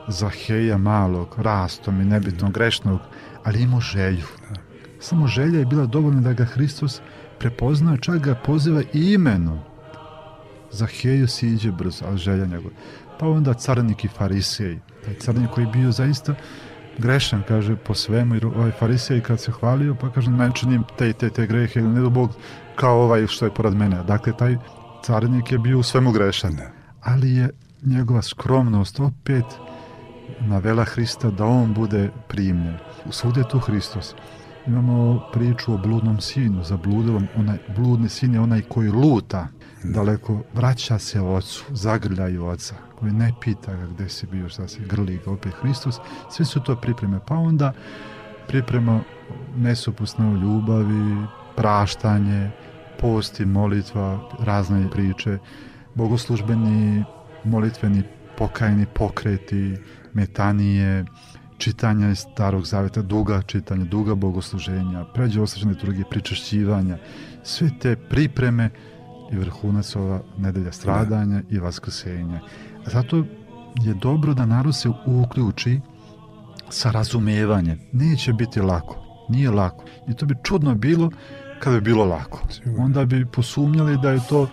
Zaheja 0.08 0.78
malog, 0.78 1.34
rastom 1.38 2.00
i 2.00 2.04
nebitnog, 2.04 2.52
grešnog, 2.52 3.00
ali 3.44 3.62
imao 3.62 3.80
želju. 3.80 4.26
Samo 5.00 5.26
želja 5.26 5.58
je 5.58 5.66
bila 5.66 5.86
dovoljna 5.86 6.20
da 6.20 6.32
ga 6.32 6.44
Hristos 6.44 7.00
prepozna, 7.38 7.96
čak 7.96 8.18
ga 8.18 8.34
poziva 8.34 8.82
i 8.92 9.12
imenom. 9.12 9.58
Zaheju 10.70 11.28
siđe 11.28 11.72
brzo, 11.72 12.04
ali 12.08 12.18
želja 12.18 12.46
njegova 12.46 12.74
pa 13.18 13.28
onda 13.28 13.54
carnik 13.54 14.04
i 14.04 14.08
farisej. 14.08 14.78
Taj 15.04 15.14
carnik 15.14 15.50
koji 15.50 15.64
je 15.64 15.72
bio 15.72 15.92
zaista 15.92 16.34
grešan, 16.98 17.42
kaže, 17.48 17.76
po 17.76 17.94
svemu, 17.94 18.34
jer 18.34 18.46
ovaj 18.46 18.70
farisej 18.70 19.20
kad 19.20 19.40
se 19.40 19.52
hvalio, 19.52 19.94
pa 19.94 20.10
kaže, 20.10 20.30
ne 20.30 20.50
činim 20.54 20.84
te 20.98 21.12
te 21.12 21.30
te 21.30 21.46
grehe, 21.46 21.82
ne 21.82 22.00
do 22.00 22.10
Bog 22.10 22.30
kao 22.76 23.02
ovaj 23.02 23.26
što 23.26 23.44
je 23.44 23.54
pored 23.54 23.74
mene. 23.74 24.02
Dakle, 24.02 24.36
taj 24.36 24.56
carnik 25.04 25.52
je 25.52 25.58
bio 25.58 25.78
u 25.78 25.82
svemu 25.82 26.12
grešan. 26.12 26.58
Ali 27.02 27.34
je 27.34 27.50
njegova 27.82 28.22
skromnost 28.22 29.00
opet 29.00 29.44
navela 30.40 30.84
Hrista 30.84 31.30
da 31.30 31.44
on 31.44 31.74
bude 31.74 32.10
primljen. 32.28 32.76
Svude 33.10 33.42
tu 33.50 33.58
Hristos. 33.58 34.14
Imamo 34.66 35.22
priču 35.32 35.74
o 35.74 35.78
bludnom 35.78 36.20
sinu, 36.20 36.64
za 36.64 36.76
bludilom, 36.76 37.26
onaj, 37.36 37.58
bludni 37.76 38.08
sin 38.08 38.34
je 38.34 38.40
onaj 38.40 38.62
koji 38.62 38.88
luta, 38.88 39.48
daleko 39.82 40.42
vraća 40.54 40.98
se 40.98 41.20
ocu, 41.20 41.64
zagrljaju 41.70 42.46
oca, 42.46 42.74
koji 42.98 43.12
ne 43.12 43.32
pita 43.40 43.74
ga 43.74 43.86
gde 43.86 44.08
si 44.08 44.26
bio, 44.26 44.48
šta 44.48 44.68
se 44.68 44.80
grli 44.80 45.20
ga 45.24 45.30
opet 45.30 45.52
Hristos, 45.52 46.00
sve 46.30 46.44
su 46.44 46.60
to 46.60 46.76
pripreme. 46.76 47.20
Pa 47.26 47.34
onda 47.34 47.72
priprema 48.48 49.00
nesopusne 49.56 50.26
u 50.28 50.36
ljubavi, 50.36 51.26
praštanje, 51.56 52.50
posti, 53.00 53.44
molitva, 53.44 54.30
razne 54.40 54.90
priče, 54.90 55.38
bogoslužbeni, 55.94 57.04
molitveni, 57.44 58.02
pokajni 58.38 58.86
pokreti, 58.94 59.76
metanije, 60.12 61.04
čitanja 61.58 62.10
iz 62.10 62.18
starog 62.18 62.66
zaveta, 62.66 63.02
duga 63.02 63.42
čitanja, 63.42 63.84
duga 63.84 64.14
bogosluženja, 64.14 65.04
pređe 65.14 65.40
osjećane 65.40 65.72
liturgije, 65.72 66.04
pričašćivanja, 66.10 66.98
sve 67.42 67.70
te 67.80 67.96
pripreme 67.96 68.70
i 69.32 69.36
vrhunac 69.36 69.96
ova 69.96 70.20
nedelja 70.38 70.72
stradanja 70.72 71.42
da. 71.42 71.56
i 71.56 71.58
vaskrsenja. 71.58 72.40
Zato 72.86 73.16
je 73.84 73.94
dobro 73.94 74.34
da 74.34 74.46
narod 74.46 74.76
se 74.76 74.88
uključi 75.06 75.80
sa 76.68 76.90
razumevanjem. 76.90 77.80
Neće 77.92 78.32
biti 78.32 78.60
lako. 78.60 78.96
Nije 79.28 79.50
lako. 79.50 79.84
I 80.08 80.14
to 80.14 80.26
bi 80.26 80.34
čudno 80.42 80.74
bilo 80.74 81.10
kada 81.64 81.80
bi 81.80 81.84
bilo 81.84 82.04
lako. 82.04 82.40
Onda 82.78 83.04
bi 83.04 83.26
posumnjali 83.26 83.98
da 84.02 84.10
je 84.10 84.20
to 84.28 84.48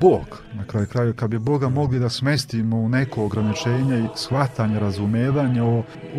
Bog. 0.00 0.42
Na 0.54 0.64
kraju 0.64 0.86
kraju, 0.86 1.14
kad 1.14 1.30
bi 1.30 1.38
Boga 1.38 1.68
mogli 1.68 1.98
da 1.98 2.08
smestimo 2.08 2.76
u 2.76 2.88
neko 2.88 3.24
ograničenje 3.24 4.00
i 4.00 4.08
shvatanje, 4.16 4.80
razumevanje, 4.80 5.62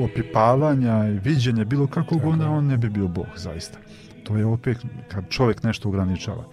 opipavanja 0.04 1.08
i 1.08 1.20
viđenje 1.20 1.66
bilo 1.66 1.88
kakvog, 1.88 2.26
onda 2.26 2.50
on 2.50 2.66
ne 2.66 2.78
bi 2.78 2.90
bio 2.90 3.08
Bog, 3.08 3.28
zaista. 3.36 3.78
To 4.24 4.38
je 4.38 4.46
opet 4.46 4.78
kad 5.12 5.30
čovjek 5.30 5.64
nešto 5.64 5.90
ograničava 5.90 6.44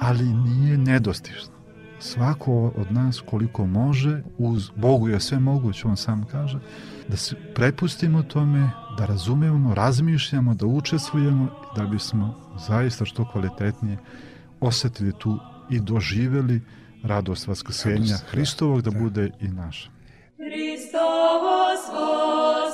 ali 0.00 0.24
nije 0.24 0.78
nedostižno. 0.78 1.56
Svako 1.98 2.72
od 2.76 2.92
nas 2.92 3.22
koliko 3.26 3.66
može, 3.66 4.22
uz 4.38 4.70
Bogu 4.76 5.08
je 5.08 5.20
sve 5.20 5.38
moguće, 5.38 5.88
on 5.88 5.96
sam 5.96 6.24
kaže, 6.32 6.58
da 7.08 7.16
se 7.16 7.36
prepustimo 7.54 8.22
tome, 8.22 8.70
da 8.98 9.06
razumemo, 9.06 9.74
razmišljamo, 9.74 10.54
da 10.54 10.66
učestvujemo, 10.66 11.48
da 11.76 11.82
bismo 11.82 12.34
zaista 12.68 13.04
što 13.04 13.30
kvalitetnije 13.30 13.98
osetili 14.60 15.12
tu 15.18 15.38
i 15.70 15.80
doživeli 15.80 16.60
radost 17.02 17.46
vaskrsenja 17.46 18.16
Hristovog 18.30 18.82
da, 18.82 18.90
da 18.90 18.98
bude 18.98 19.30
i 19.40 19.48
naša. 19.48 19.90
Hristovos 20.36 21.80
voskres 21.92 22.65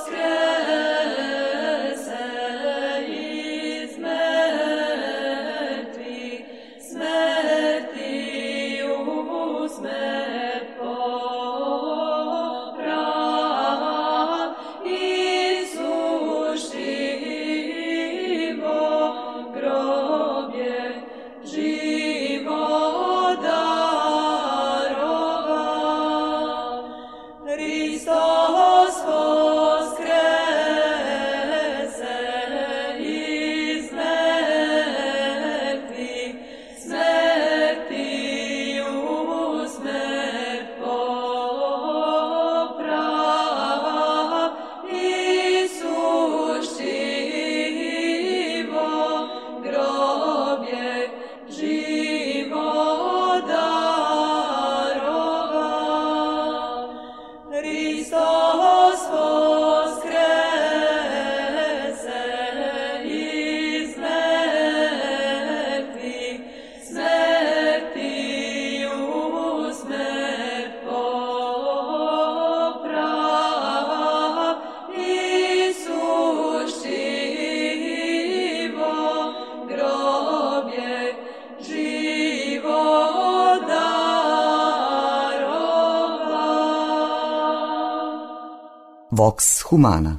Vox 89.23 89.63
Humana. 89.69 90.17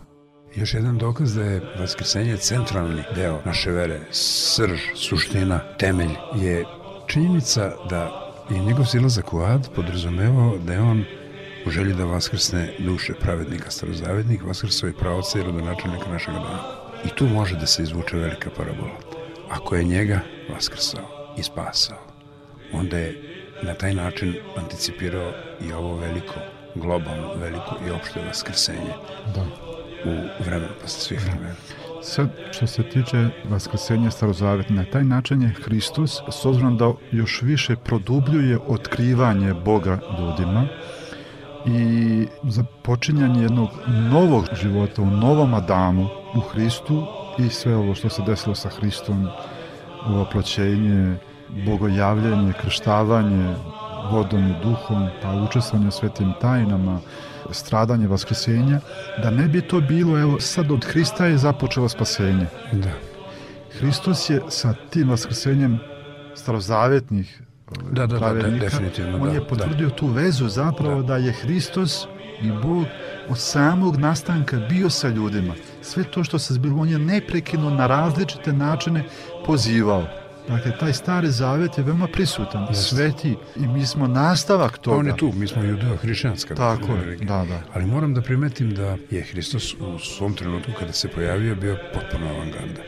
Još 0.55 0.75
jedan 0.75 0.99
dokaz 0.99 1.35
da 1.35 1.43
je 1.43 1.61
vaskrsenje 1.79 2.37
centralni 2.37 3.03
deo 3.14 3.40
naše 3.45 3.71
vere, 3.71 4.01
srž, 4.11 4.81
suština, 4.95 5.61
temelj, 5.79 6.14
je 6.37 6.64
činjenica 7.07 7.73
da 7.90 8.33
je 8.51 8.59
njegov 8.59 8.85
silazak 8.85 9.35
u 9.35 9.38
ad 9.38 9.69
podrazumevao 9.75 10.59
da 10.59 10.73
je 10.73 10.81
on 10.81 11.05
u 11.67 11.71
želji 11.71 11.95
da 11.95 12.05
vaskrsne 12.05 12.77
duše 12.79 13.14
pravednika, 13.21 13.71
starozavednik, 13.71 14.45
vaskrsao 14.45 14.88
i 14.88 14.99
pravca 14.99 15.38
i 15.38 15.43
rodonačelnika 15.43 16.11
našeg 16.11 16.35
dana. 16.35 16.62
I 17.05 17.09
tu 17.09 17.27
može 17.27 17.57
da 17.57 17.67
se 17.67 17.83
izvuče 17.83 18.17
velika 18.17 18.51
parabola. 18.57 18.99
Ako 19.51 19.77
je 19.77 19.85
njega 19.85 20.21
vaskrsao 20.53 21.35
i 21.38 21.43
spasao, 21.43 21.99
onda 22.73 22.99
je 22.99 23.21
na 23.62 23.75
taj 23.75 23.95
način 23.95 24.35
anticipirao 24.57 25.33
i 25.69 25.73
ovo 25.73 25.97
veliko 25.97 26.35
globalno 26.75 27.35
veliko 27.35 27.77
i 27.89 27.91
opšte 27.91 28.21
vaskrsenje 28.27 28.95
da. 29.35 29.43
u 30.11 30.45
vremenu 30.45 30.73
posle 30.83 31.01
svih 31.01 31.21
da. 31.25 31.31
vremena. 31.31 31.55
Sad, 32.03 32.29
što 32.53 32.67
se 32.67 32.83
tiče 32.83 33.29
vaskrsenja 33.49 34.11
starozavetna, 34.11 34.77
na 34.77 34.91
taj 34.91 35.05
način 35.05 35.43
je 35.43 35.55
Hristos, 35.65 36.21
s 36.31 36.45
obzirom 36.45 36.77
da 36.77 36.93
još 37.13 37.43
više 37.43 37.77
produbljuje 37.77 38.59
otkrivanje 38.67 39.55
Boga 39.55 39.99
ljudima 40.19 40.67
i 41.67 42.27
započinjanje 42.43 43.43
jednog 43.43 43.69
novog 43.87 44.45
života 44.63 45.03
u 45.03 45.07
novom 45.07 45.55
Adamu, 45.55 46.09
u 46.37 46.41
Hristu 46.41 47.07
i 47.39 47.49
sve 47.49 47.77
ovo 47.77 47.95
što 47.95 48.09
se 48.09 48.23
desilo 48.27 48.55
sa 48.55 48.69
Hristom, 48.69 49.29
ovo 50.07 50.23
oploćenje, 50.23 51.17
bogojavljenje, 51.67 52.53
krštavanje 52.61 53.55
vodom 54.11 54.51
i 54.51 54.55
duhom, 54.62 55.09
pa 55.23 55.33
učestvovanje 55.33 55.88
u 55.88 55.90
svetim 55.90 56.33
tajnama, 56.40 57.01
stradanje, 57.51 58.07
vaskrsenja, 58.07 58.81
da 59.23 59.31
ne 59.31 59.49
bi 59.49 59.61
to 59.61 59.81
bilo, 59.81 60.19
evo, 60.21 60.40
sad 60.40 60.71
od 60.71 60.85
Hrista 60.85 61.27
je 61.27 61.38
započelo 61.38 61.88
spasenje. 61.88 62.47
Da. 62.73 62.90
Hristos 63.79 64.31
je 64.31 64.43
sa 64.49 64.75
tim 64.90 65.11
vaskrsenjem 65.11 65.79
starozavetnih 66.35 67.40
Da, 67.90 68.07
da, 68.07 68.19
da, 68.19 68.33
definitivno, 68.33 69.17
on 69.17 69.29
da, 69.29 69.35
je 69.35 69.49
potvrdio 69.49 69.90
tu 69.90 70.07
vezu 70.07 70.49
zapravo 70.49 71.03
da. 71.03 71.17
je 71.17 71.33
Hristos 71.33 72.07
i 72.43 72.53
Bog 72.62 72.85
od 73.29 73.38
samog 73.38 73.97
nastanka 73.97 74.57
bio 74.69 74.90
sa 74.90 75.09
ljudima. 75.09 75.55
Sve 75.83 76.05
to 76.05 76.25
što 76.25 76.38
se 76.38 76.55
zbilo, 76.55 76.83
on 76.83 76.88
je 76.88 76.99
neprekidno 76.99 77.71
na 77.71 77.87
različite 77.87 78.53
načine 78.53 79.05
pozivao. 79.47 80.07
Dakle, 80.49 80.79
taj 80.79 80.93
stari 80.93 81.31
zavet 81.31 81.79
je 81.79 81.85
veoma 81.85 82.07
prisutan, 82.07 82.67
Jeste. 82.69 82.97
sveti 82.97 83.37
i 83.57 83.67
mi 83.67 83.87
smo 83.87 84.07
nastavak 84.07 84.79
toga. 84.79 84.95
Pa 84.95 85.01
on 85.01 85.07
je 85.07 85.17
tu, 85.17 85.33
mi 85.33 85.47
smo 85.47 85.63
judeo-hrišćanska. 85.63 86.55
Tako 86.55 86.93
je, 86.93 87.17
da, 87.17 87.45
da. 87.49 87.63
Ali 87.75 87.87
moram 87.87 88.15
da 88.15 88.21
primetim 88.21 88.75
da 88.75 88.97
je 89.11 89.23
Hristos 89.23 89.75
u 89.75 89.99
svom 89.99 90.35
trenutku 90.35 90.73
kada 90.79 90.93
se 90.93 91.09
pojavio 91.09 91.55
bio 91.55 91.79
potpuno 91.95 92.27
avangarda. 92.27 92.81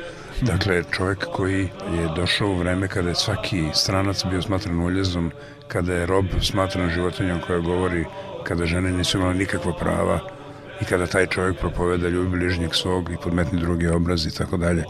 Dakle, 0.43 0.83
čovjek 0.91 1.25
koji 1.33 1.63
je 1.95 2.09
došao 2.17 2.49
u 2.49 2.59
vreme 2.59 2.89
kada 2.89 3.09
je 3.09 3.15
svaki 3.15 3.65
stranac 3.75 4.25
bio 4.31 4.43
smatran 4.43 4.81
uljezom, 4.81 5.33
kada 5.69 5.95
je 5.95 6.07
rob 6.07 6.25
smatran 6.41 6.91
životinjom 6.91 7.41
koja 7.47 7.59
govori 7.59 8.05
kada 8.45 8.67
žene 8.67 8.93
nisu 8.93 9.19
imale 9.19 9.35
nikakva 9.35 9.73
prava 9.73 10.21
i 10.81 10.85
kada 10.85 11.07
taj 11.07 11.27
čovjek 11.27 11.59
propoveda 11.59 12.09
ljubi 12.09 12.39
bližnjeg 12.39 12.75
svog 12.75 13.11
i 13.13 13.17
podmetni 13.23 13.61
drugi 13.61 13.89
obraz 13.89 14.27
i 14.27 14.35
tako 14.35 14.57
dalje, 14.57 14.85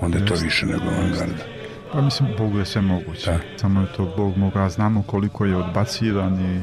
onda 0.00 0.18
je 0.18 0.26
to 0.26 0.34
više 0.34 0.66
nego 0.66 0.84
avangarda. 0.84 1.44
Pa 1.92 2.00
mislim, 2.00 2.28
Bogu 2.38 2.58
je 2.58 2.64
sve 2.64 2.82
moguće. 2.82 3.30
Da. 3.30 3.38
Samo 3.56 3.80
je 3.80 3.86
to 3.96 4.14
Bog 4.16 4.36
moga. 4.36 4.68
Znamo 4.68 5.02
koliko 5.02 5.44
je 5.44 5.56
odbacivan 5.56 6.40
i 6.40 6.62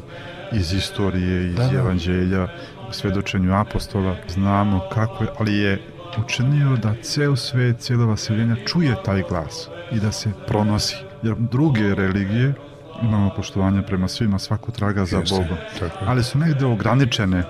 iz 0.57 0.73
istorije, 0.73 1.49
iz 1.49 1.55
Da, 1.55 1.67
da. 1.67 1.79
evanđelja, 1.79 2.47
u 2.89 2.93
svedočenju 2.93 3.53
apostola. 3.53 4.15
Znamo 4.27 4.81
kako 4.93 5.23
je, 5.23 5.29
ali 5.39 5.57
je 5.57 5.81
učinio 6.25 6.75
da 6.75 6.95
ceo 7.01 7.35
svet, 7.35 7.79
cijela 7.79 8.05
vaseljenja 8.05 8.55
čuje 8.65 8.95
taj 9.05 9.23
glas 9.29 9.69
i 9.91 9.99
da 9.99 10.11
se 10.11 10.31
pronosi. 10.47 10.95
Jer 11.23 11.35
druge 11.37 11.95
religije 11.95 12.53
imamo 13.01 13.29
poštovanje 13.35 13.81
prema 13.81 14.07
svima, 14.07 14.39
svako 14.39 14.71
traga 14.71 15.05
za 15.05 15.17
Jeste, 15.17 15.35
Bogom. 15.35 15.57
Ali 16.05 16.23
su 16.23 16.37
negde 16.37 16.65
ograničene 16.65 17.43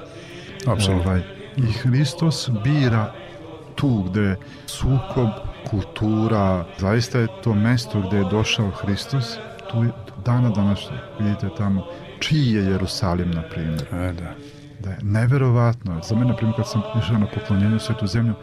Apsolutno. 0.68 1.10
Ovaj, 1.12 1.22
I 1.58 1.72
Hristos 1.72 2.50
bira 2.64 3.14
tu 3.76 4.04
gde 4.04 4.36
sukob, 4.66 5.30
kultura, 5.70 6.66
zaista 6.78 7.20
je 7.20 7.28
to 7.44 7.54
mesto 7.54 8.02
gde 8.02 8.18
je 8.18 8.30
došao 8.32 8.72
Hristos, 8.72 9.38
tu 9.72 9.84
je 9.84 9.92
dana 10.26 10.50
današnje, 10.50 10.98
vidite 11.20 11.50
tamo, 11.58 11.86
čiji 12.20 12.54
je 12.54 12.64
Jerusalim, 12.64 13.32
na 13.32 13.42
primjer. 13.42 13.88
E, 13.92 14.14
da. 14.14 14.34
Da 14.80 14.90
je 14.90 14.98
neverovatno. 15.02 16.00
Za 16.04 16.16
mene, 16.16 16.28
na 16.28 16.36
primjer, 16.36 16.56
kad 16.56 16.68
sam 16.68 16.82
išao 17.00 17.18
na 17.18 17.28
poklonjenje 17.34 17.76
u 17.76 17.80
svetu 17.80 18.08
zemlju, 18.08 18.34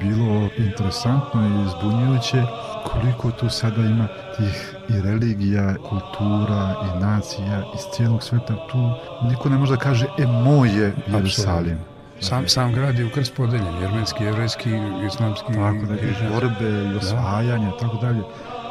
bilo 0.00 0.48
interesantno 0.58 1.42
i 1.46 1.68
zbunjujuće 1.70 2.42
koliko 2.84 3.30
tu 3.30 3.48
sada 3.48 3.82
ima 3.82 4.08
tih 4.36 4.74
i 4.88 5.00
religija, 5.00 5.74
kultura 5.76 6.74
i 6.84 7.00
nacija 7.00 7.62
iz 7.74 7.80
cijelog 7.94 8.22
sveta 8.22 8.54
tu 8.72 8.90
niko 9.28 9.48
ne 9.48 9.58
može 9.58 9.72
da 9.72 9.78
kaže 9.78 10.06
e 10.18 10.26
moj 10.26 10.68
je 10.68 10.94
Jerusalim. 11.06 11.78
Sam, 12.22 12.48
sam 12.48 12.72
grad 12.72 12.98
je 12.98 13.04
u 13.06 13.10
krst 13.10 13.34
podeljen, 13.34 13.82
jermenski, 13.82 14.24
jevrejski, 14.24 14.70
islamski, 15.06 15.52
Tako 15.52 15.86
da 15.86 15.94
i 15.94 16.30
borbe 16.32 16.92
i 16.92 16.96
osvajanje 16.96 17.68
i 17.68 17.78
tako 17.80 17.96
dalje. 17.96 18.22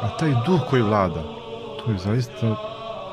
A 0.02 0.16
taj 0.18 0.30
duh 0.46 0.60
koji 0.70 0.82
vlada, 0.82 1.22
tu 1.84 1.92
je 1.92 1.98
zaista 1.98 2.56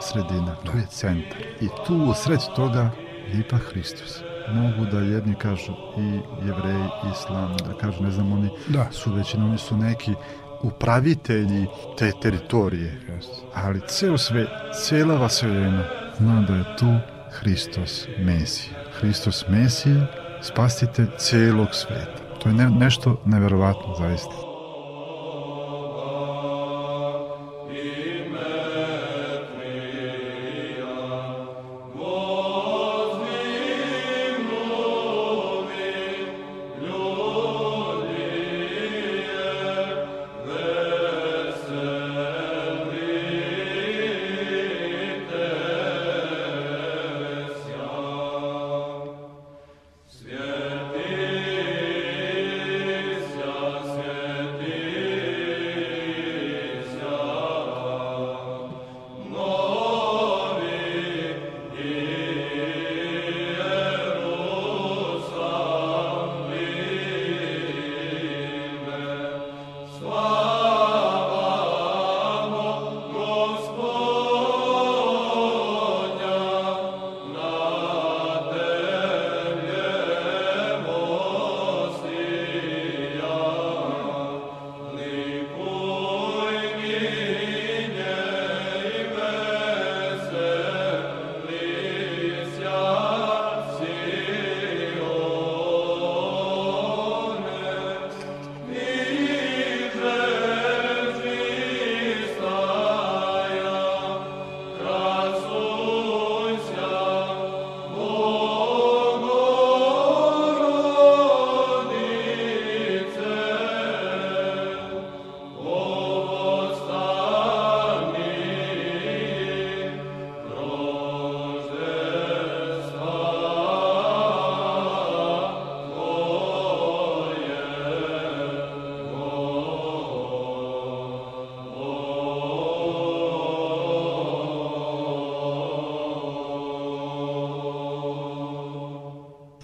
sredina, 0.02 0.56
tu 0.64 0.78
je 0.78 0.86
centar. 0.90 1.42
I 1.62 1.68
tu 1.88 1.96
u 1.96 2.14
sred 2.14 2.40
toga 2.56 2.92
je 3.28 3.40
ipak 3.40 3.62
Hristos. 3.62 4.22
Mogu 4.54 4.86
da 4.92 5.00
jedni 5.00 5.36
kažu 5.36 5.72
i 5.98 6.20
jevreji, 6.48 6.84
i 7.06 7.12
islam, 7.12 7.58
da 7.58 7.74
kažu, 7.82 8.04
ne 8.04 8.12
znam, 8.12 8.32
oni 8.32 8.50
Da. 8.68 8.88
su 8.92 9.14
većina, 9.14 9.46
oni 9.46 9.58
su 9.58 9.78
neki 9.78 10.14
upravitelji 10.62 11.68
te 11.98 12.12
teritorije. 12.22 13.02
Jeste. 13.10 13.34
Ali 13.54 13.82
ceo 13.88 14.18
sve, 14.18 14.46
cijela 14.84 15.16
vaseljena 15.16 15.84
zna 16.18 16.42
da 16.42 16.56
je 16.56 16.64
tu 16.80 16.96
Hristos 17.32 18.08
Mesija. 18.20 18.74
Hristos 19.00 19.46
Mesija, 19.48 20.08
spasitelj 20.42 21.08
cijelog 21.18 21.68
sveta. 21.72 22.40
To 22.40 22.50
je 22.50 22.56
ne, 22.56 22.70
nešto 22.70 23.22
neverovatno, 23.26 23.96
zaista. 24.00 24.49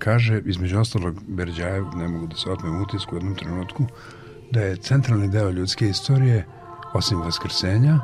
Kaže, 0.06 0.42
između 0.46 0.80
ostalog, 0.80 1.16
Berđajev, 1.28 1.86
ne 1.96 2.08
mogu 2.08 2.28
da 2.28 2.36
se 2.36 2.50
otmem 2.52 2.82
utisku 2.82 3.16
u 3.16 3.18
jednom 3.18 3.36
trenutku, 3.36 3.86
da 4.52 4.62
je 4.62 4.78
centralni 4.78 5.28
deo 5.28 5.50
ljudske 5.50 5.88
istorije, 5.90 6.46
osim 6.94 7.22
vaskrsenja, 7.22 8.00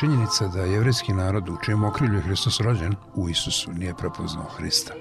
činjenica 0.00 0.46
da 0.48 0.62
jevrejski 0.62 1.12
narod 1.12 1.48
u 1.48 1.56
čijem 1.64 1.84
okrilju 1.84 2.14
je 2.14 2.22
Hristos 2.22 2.60
rođen, 2.60 2.94
u 3.14 3.28
Isusu 3.28 3.72
nije 3.72 3.94
prepoznao 3.94 4.44
Hrista, 4.44 4.94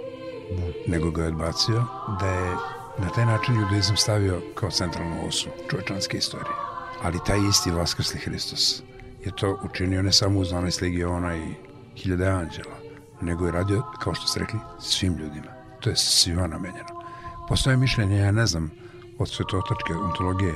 nego 0.88 1.12
ga 1.12 1.22
je 1.22 1.28
odbacio, 1.28 1.84
da 2.20 2.28
je 2.28 2.56
na 2.98 3.10
taj 3.16 3.26
način 3.26 3.60
judaizam 3.60 3.98
stavio 3.98 4.42
kao 4.56 4.72
centralnu 4.72 5.28
osu 5.28 5.50
čovečanske 5.70 6.18
istorije. 6.18 6.56
Ali 7.04 7.20
taj 7.26 7.40
isti 7.50 7.72
vaskrsli 7.72 8.20
Hristos 8.20 8.84
je 9.26 9.32
to 9.36 9.60
učinio 9.64 10.02
ne 10.02 10.12
samo 10.12 10.40
uz 10.40 10.52
12 10.52 10.82
legiona 10.82 11.36
i 11.36 11.54
hiljade 11.96 12.28
anđela, 12.28 12.76
nego 13.22 13.46
je 13.46 13.52
radio, 13.52 13.84
kao 14.00 14.14
što 14.14 14.28
ste 14.28 14.40
rekli, 14.40 14.60
svim 14.80 15.18
ljudima. 15.18 15.59
To 15.80 15.90
je 15.90 15.96
svima 15.96 16.48
namenjeno. 16.48 17.04
Postoje 17.48 17.78
mišljenje, 17.78 18.18
ja 18.18 18.32
ne 18.32 18.46
znam, 18.46 18.72
od 19.20 19.30
svetotačke 19.30 19.94
ontologije, 19.94 20.54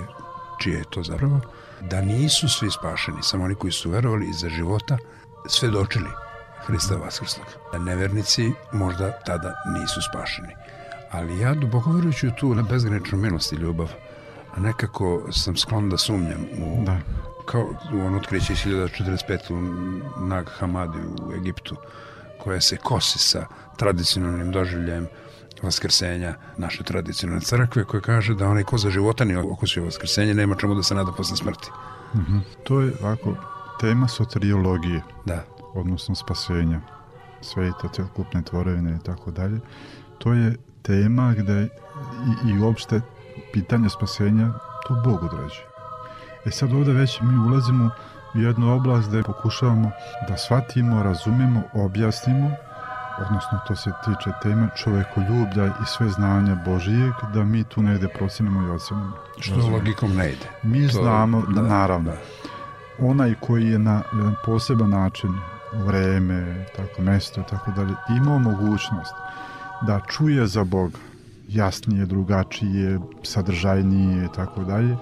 čije 0.59 0.77
je 0.77 0.83
to 0.89 1.03
zapravo, 1.03 1.39
da 1.81 2.01
nisu 2.01 2.49
svi 2.49 2.71
spašeni, 2.71 3.23
samo 3.23 3.43
oni 3.43 3.55
koji 3.55 3.71
su 3.71 3.89
verovali 3.89 4.29
iza 4.29 4.49
života, 4.49 4.97
svedočili 5.47 6.09
Hrista 6.65 6.95
Vaskrsnog. 6.95 7.47
Da 7.71 7.79
nevernici 7.79 8.51
možda 8.73 9.11
tada 9.25 9.53
nisu 9.79 10.01
spašeni. 10.01 10.55
Ali 11.11 11.39
ja 11.39 11.53
duboko 11.53 11.91
verujući 11.91 12.27
u 12.27 12.31
tu 12.31 12.55
na 12.55 12.61
bezgraničnu 12.61 13.17
milost 13.17 13.53
i 13.53 13.55
ljubav, 13.55 13.91
a 14.55 14.59
nekako 14.59 15.31
sam 15.31 15.57
sklon 15.57 15.89
da 15.89 15.97
sumnjam 15.97 16.45
u, 16.59 16.85
Da. 16.85 16.97
kao 17.45 17.61
u 17.93 18.05
on 18.05 18.15
otkriće 18.15 18.53
iz 18.53 18.59
1045 18.59 19.53
u 19.53 19.61
Nag 20.25 20.49
Hamadi 20.59 20.97
u 20.99 21.33
Egiptu, 21.33 21.75
koja 22.43 22.61
se 22.61 22.77
kosi 22.77 23.19
sa 23.19 23.45
tradicionalnim 23.77 24.51
doživljajem 24.51 25.07
vaskrsenja 25.63 26.35
naše 26.57 26.83
tradicionalne 26.83 27.41
crkve 27.41 27.83
koja 27.83 28.01
kaže 28.01 28.35
da 28.35 28.47
onaj 28.47 28.63
ko 28.63 28.77
za 28.77 28.89
života 28.89 29.25
nije 29.25 29.39
okusio 29.39 29.85
vaskrsenje 29.85 30.33
nema 30.33 30.55
čemu 30.55 30.75
da 30.75 30.83
se 30.83 30.95
nada 30.95 31.11
posle 31.11 31.37
smrti. 31.37 31.71
To 32.63 32.81
je 32.81 32.93
ovako 33.01 33.35
tema 33.79 34.07
soteriologije, 34.07 35.01
Da, 35.25 35.43
odnosno 35.73 36.15
spasenja 36.15 36.81
sveta, 37.41 37.87
celokupne 37.93 38.43
tvorevine 38.43 38.95
i 38.95 39.03
tako 39.05 39.31
dalje. 39.31 39.59
To 40.17 40.33
je 40.33 40.57
tema 40.81 41.33
gde 41.33 41.67
i, 42.45 42.49
i 42.49 42.59
uopšte 42.59 43.01
pitanje 43.53 43.89
spasenja 43.89 44.53
to 44.87 45.01
Bog 45.05 45.23
određuje. 45.23 45.67
E 46.45 46.51
sad 46.51 46.73
ovde 46.73 46.91
već 46.91 47.21
mi 47.21 47.37
ulazimo 47.47 47.89
jednu 48.33 48.75
oblast 48.75 49.09
gde 49.09 49.23
pokušavamo 49.23 49.91
da 50.27 50.37
shvatimo, 50.37 51.03
razumemo, 51.03 51.61
objasnimo, 51.73 52.51
odnosno 53.19 53.59
to 53.67 53.75
se 53.75 53.91
tiče 54.05 54.31
teme 54.41 54.67
čovekoljublja 54.75 55.65
i 55.65 55.85
sve 55.87 56.09
znanja 56.09 56.57
Božijeg, 56.65 57.13
da 57.33 57.43
mi 57.43 57.63
tu 57.63 57.81
negde 57.81 58.07
procenimo 58.07 58.61
i 58.61 58.69
ocenimo. 58.69 59.11
što 59.39 59.55
Razumemo. 59.55 59.77
logikom 59.77 60.15
ne 60.15 60.29
ide. 60.29 60.45
Mi 60.63 60.87
To- 60.87 60.93
znamo, 60.93 61.41
da, 61.41 61.61
da, 61.61 61.67
naravno, 61.67 62.11
da. 62.11 62.17
onaj 62.99 63.33
koji 63.35 63.67
je 63.67 63.79
na 63.79 64.01
jedan 64.13 64.35
poseban 64.45 64.89
način 64.89 65.29
vreme, 65.75 66.65
tako 66.75 67.01
mesto 67.01 67.43
tako 67.43 67.71
dalje, 67.71 67.93
imao 68.09 68.39
mogućnost 68.39 69.13
da 69.81 69.99
čuje 70.01 70.47
za 70.47 70.63
Boga 70.63 70.97
jasnije, 71.47 72.05
drugačije, 72.05 72.99
sadržajnije 73.23 74.25
i 74.25 74.29
tako 74.35 74.63
dalje 74.63 74.97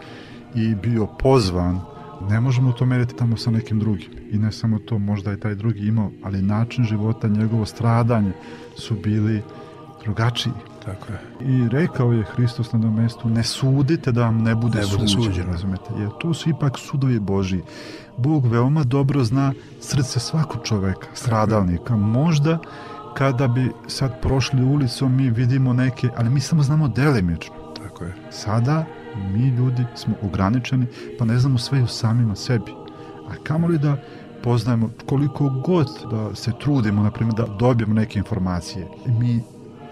i 0.56 0.76
bio 0.76 1.06
pozvan 1.06 1.80
ne 2.30 2.40
možemo 2.40 2.72
to 2.72 2.86
meriti 2.86 3.16
tamo 3.16 3.38
sa 3.38 3.52
nekim 3.52 3.80
drugim 3.80 4.10
i 4.32 4.38
ne 4.38 4.52
samo 4.52 4.80
to, 4.80 5.00
možda 5.00 5.32
je 5.32 5.40
taj 5.40 5.56
drugi 5.56 5.88
imao 5.88 6.12
ali 6.24 6.42
način 6.42 6.84
života, 6.84 7.28
njegovo 7.28 7.66
stradanje 7.66 8.32
su 8.76 8.96
bili 9.04 9.42
drugačiji 10.04 10.54
Tako 10.86 11.06
je. 11.12 11.20
i 11.40 11.70
rekao 11.70 12.12
je 12.12 12.24
Hristos 12.24 12.74
na 12.74 12.82
tom 12.82 12.96
mestu, 12.96 13.30
ne 13.30 13.44
sudite 13.44 14.12
da 14.12 14.22
vam 14.22 14.38
ne 14.38 14.56
bude, 14.56 14.80
Ne 14.80 14.86
bude 14.86 15.08
suđeno, 15.08 15.24
suđeno. 15.24 15.52
razumete? 15.52 15.84
Jer 15.98 16.10
to 16.20 16.34
su 16.34 16.50
ipak 16.50 16.78
sudovi 16.78 17.20
Božji. 17.20 17.62
Bog 18.18 18.46
veoma 18.48 18.84
dobro 18.84 19.24
zna 19.24 19.54
srce 19.80 20.20
svakog 20.20 20.62
čoveka, 20.64 21.08
stradalnika. 21.14 21.96
Možda 21.96 22.58
kada 23.18 23.48
bi 23.48 23.72
sad 23.88 24.22
prošli 24.22 24.64
ulicom 24.64 25.16
mi 25.16 25.30
vidimo 25.30 25.74
neke, 25.74 26.10
ali 26.18 26.30
mi 26.30 26.40
samo 26.40 26.64
znamo 26.64 26.88
delimično. 26.88 27.56
Tako 27.84 28.04
je. 28.04 28.16
Sada 28.32 28.86
mi 29.16 29.48
ljudi 29.48 29.86
smo 29.96 30.16
ograničeni, 30.22 30.86
pa 31.20 31.26
ne 31.26 31.40
znamo 31.40 31.58
sve 31.58 31.80
i 31.80 31.84
u 31.84 31.88
samima 31.88 32.36
sebi. 32.36 32.72
A 33.30 33.44
kamoli 33.44 33.78
da 33.78 33.98
poznajemo 34.44 34.90
koliko 35.06 35.50
god 35.50 35.88
da 36.12 36.36
se 36.36 36.52
trudimo, 36.60 37.04
na 37.04 37.12
primjer, 37.12 37.36
da 37.36 37.56
dobijemo 37.60 37.94
neke 37.94 38.20
informacije. 38.20 38.88
Mi 39.20 39.44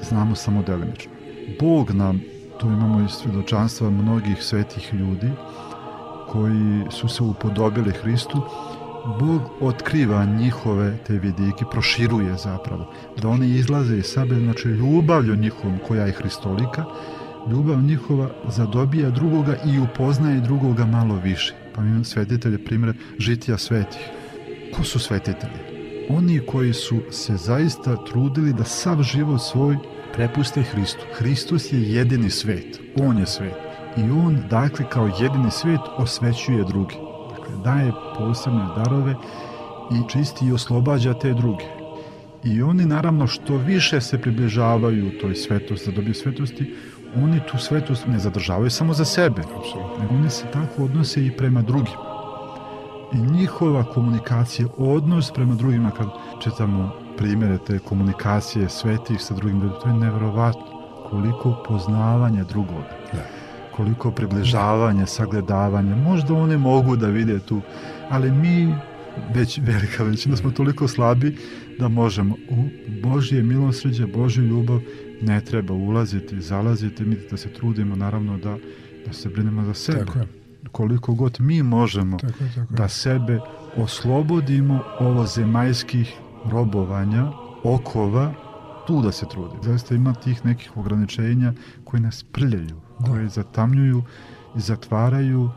znamo 0.01 0.35
samo 0.35 0.63
delimično. 0.63 1.11
Bog 1.59 1.91
nam, 1.91 2.21
to 2.59 2.67
imamo 2.67 3.05
iz 3.05 3.11
svjedočanstva 3.11 3.89
mnogih 3.89 4.43
svetih 4.43 4.93
ljudi, 4.93 5.31
koji 6.31 6.83
su 6.89 7.07
se 7.07 7.23
upodobili 7.23 7.91
Hristu, 7.91 8.41
Bog 9.19 9.41
otkriva 9.61 10.25
njihove 10.25 10.97
te 11.07 11.13
vidike, 11.13 11.65
proširuje 11.71 12.35
zapravo, 12.37 12.85
da 13.21 13.29
oni 13.29 13.49
izlaze 13.49 13.97
iz 13.97 14.05
sebe, 14.05 14.35
znači 14.35 14.67
ljubavlju 14.67 15.35
njihovom 15.35 15.79
koja 15.87 16.05
je 16.05 16.11
Hristolika, 16.11 16.85
ljubav 17.51 17.81
njihova 17.81 18.29
zadobija 18.47 19.09
drugoga 19.09 19.55
i 19.65 19.79
upoznaje 19.79 20.41
drugoga 20.41 20.85
malo 20.85 21.15
više. 21.23 21.53
Pa 21.75 21.81
mi 21.81 21.89
imamo 21.89 22.03
svetitelje, 22.03 22.65
primjer 22.65 22.95
žitija 23.19 23.57
svetih. 23.57 24.01
Ko 24.73 24.83
su 24.83 24.99
svetitelji? 24.99 25.59
Oni 26.09 26.39
koji 26.39 26.73
su 26.73 26.99
se 27.11 27.37
zaista 27.37 28.05
trudili 28.05 28.53
da 28.53 28.63
sav 28.63 29.03
život 29.03 29.41
svoj 29.41 29.77
prepuste 30.13 30.61
Hristu. 30.61 31.01
Hristus 31.13 31.73
je 31.73 31.93
jedini 31.93 32.29
svet. 32.29 32.79
On 32.95 33.17
je 33.17 33.25
svet. 33.25 33.53
I 33.97 34.01
on, 34.01 34.37
dakle, 34.49 34.85
kao 34.89 35.07
jedini 35.19 35.51
svet 35.51 35.79
osvećuje 35.97 36.63
drugi. 36.63 36.95
Dakle, 37.29 37.63
daje 37.63 37.91
posebne 38.17 38.65
darove 38.75 39.15
i 39.91 40.09
čisti 40.11 40.45
i 40.47 40.51
oslobađa 40.51 41.13
te 41.13 41.33
druge. 41.33 41.65
I 42.43 42.61
oni, 42.61 42.85
naravno, 42.85 43.27
što 43.27 43.57
više 43.57 44.01
se 44.01 44.17
približavaju 44.21 45.19
toj 45.21 45.35
svetosti, 45.35 45.89
da 45.89 45.95
dobiju 45.95 46.13
svetosti, 46.13 46.73
oni 47.15 47.39
tu 47.51 47.57
svetost 47.57 48.07
ne 48.07 48.19
zadržavaju 48.19 48.69
samo 48.69 48.93
za 48.93 49.05
sebe, 49.05 49.41
Apsolutno. 49.41 49.97
nego 50.01 50.15
oni 50.15 50.29
se 50.29 50.45
tako 50.53 50.83
odnose 50.83 51.25
i 51.25 51.31
prema 51.37 51.61
drugima. 51.61 52.09
I 53.13 53.17
njihova 53.17 53.83
komunikacija, 53.83 54.67
odnos 54.77 55.31
prema 55.31 55.55
drugima, 55.55 55.91
kad 55.91 56.07
čitamo 56.43 56.91
primere 57.17 57.57
te 57.57 57.79
komunikacije 57.79 58.69
svetih 58.69 59.21
sa 59.21 59.33
drugim 59.33 59.61
ljudima, 59.61 59.79
to 59.79 59.87
je 59.87 59.93
nevjerovatno 59.93 60.61
koliko 61.09 61.63
poznavanja 61.67 62.43
drugoga, 62.43 62.89
Da. 63.13 63.25
koliko 63.75 64.11
približavanje, 64.11 65.05
sagledavanje. 65.05 65.95
Možda 65.95 66.33
oni 66.33 66.57
mogu 66.57 66.95
da 66.95 67.07
vide 67.07 67.39
tu, 67.39 67.61
ali 68.09 68.31
mi, 68.31 68.75
već 69.33 69.59
velika 69.63 70.03
većina, 70.03 70.35
smo 70.35 70.51
toliko 70.51 70.87
slabi 70.87 71.37
da 71.79 71.87
možemo 71.87 72.35
u 72.49 72.63
Božje 73.03 73.43
milosređe, 73.43 74.05
Božju 74.07 74.43
ljubav 74.43 74.79
ne 75.21 75.41
treba 75.41 75.73
ulaziti, 75.73 76.41
zalaziti, 76.41 77.05
mi 77.05 77.17
da 77.31 77.37
se 77.37 77.53
trudimo 77.53 77.95
naravno 77.95 78.37
da, 78.37 78.57
da 79.05 79.13
se 79.13 79.29
brinemo 79.29 79.63
za 79.63 79.73
sebe. 79.73 80.05
Tako 80.05 80.19
je. 80.19 80.27
Koliko 80.71 81.13
god 81.13 81.37
mi 81.39 81.63
možemo 81.63 82.17
Tako 82.17 82.43
je, 82.43 82.49
tako 82.55 82.73
je. 82.73 82.77
da 82.77 82.87
sebe 82.87 83.39
oslobodimo 83.75 84.83
ovo 84.99 85.25
zemaljskih 85.25 86.13
robovanja, 86.45 87.31
okova, 87.63 88.33
tu 88.87 89.01
da 89.01 89.11
se 89.11 89.25
trudi. 89.31 89.55
Zaista 89.63 89.95
ima 89.95 90.13
tih 90.13 90.45
nekih 90.45 90.77
ograničenja 90.77 91.53
koji 91.83 92.01
nas 92.01 92.23
prljaju, 92.31 92.81
koji 93.05 93.29
zatamljuju 93.29 94.03
i 94.55 94.59
zatvaraju 94.59 95.49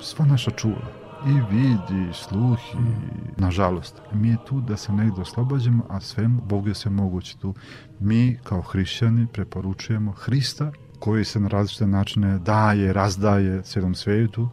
sva 0.00 0.26
naša 0.26 0.50
čula. 0.50 0.97
I 1.26 1.32
vid, 1.50 2.08
i 2.08 2.12
sluh, 2.12 2.58
i 2.74 3.40
nažalost. 3.40 4.02
Mi 4.12 4.28
je 4.28 4.36
tu 4.46 4.60
da 4.60 4.76
se 4.76 4.92
negde 4.92 5.20
oslobađamo, 5.20 5.84
a 5.88 6.00
sve 6.00 6.28
Bog 6.28 6.68
je 6.68 6.74
sve 6.74 6.90
moguće 6.90 7.38
tu. 7.38 7.54
Mi 8.00 8.38
kao 8.44 8.62
hrišćani 8.62 9.26
preporučujemo 9.32 10.12
Hrista 10.12 10.72
koji 10.98 11.24
se 11.24 11.40
na 11.40 11.48
različite 11.48 11.86
načine 11.86 12.38
daje, 12.38 12.92
razdaje 12.92 13.62
cijelom 13.62 13.94
svetu, 13.94 14.48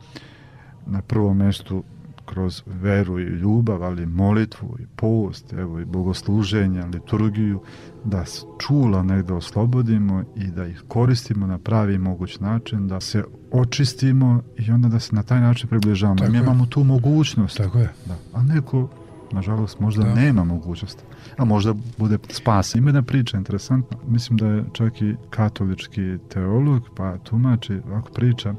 na 0.85 1.01
prvom 1.01 1.37
mestu 1.37 1.83
kroz 2.25 2.61
veru 2.65 3.19
i 3.19 3.23
ljubav, 3.23 3.83
ali 3.83 4.05
molitvu 4.05 4.77
i 4.79 4.85
post, 4.95 5.53
evo 5.53 5.79
i 5.79 5.85
bogosluženja, 5.85 6.85
liturgiju, 6.85 7.61
da 8.03 8.23
čula 8.59 9.03
negde 9.03 9.33
oslobodimo 9.33 10.23
i 10.35 10.47
da 10.47 10.65
ih 10.65 10.83
koristimo 10.87 11.47
na 11.47 11.57
pravi 11.57 11.97
moguć 11.97 12.39
način, 12.39 12.87
da 12.87 12.99
se 12.99 13.23
očistimo 13.55 14.41
i 14.57 14.71
onda 14.71 14.87
da 14.87 14.99
se 14.99 15.15
na 15.15 15.23
taj 15.23 15.41
način 15.41 15.69
približavamo. 15.69 16.17
Tako 16.17 16.31
Mi 16.31 16.37
je. 16.37 16.41
imamo 16.41 16.65
tu 16.65 16.83
mogućnost, 16.83 17.57
Tako 17.57 17.77
je. 17.79 17.89
da. 18.05 18.15
a 18.33 18.43
neko 18.43 18.89
nažalost 19.31 19.79
možda 19.79 20.03
Da. 20.03 20.13
nema 20.13 20.43
mogućnosti 20.43 21.03
a 21.37 21.45
možda 21.45 21.73
bude 21.97 22.17
spas. 22.29 22.75
Ima 22.75 22.89
jedna 22.89 23.01
priča 23.01 23.37
interesantna, 23.37 23.97
mislim 24.07 24.37
da 24.37 24.47
je 24.47 24.63
čak 24.73 25.01
i 25.01 25.15
katolički 25.29 26.17
teolog, 26.29 26.81
pa 26.95 27.17
tumači 27.17 27.81
ovako 27.87 28.09
priča, 28.11 28.53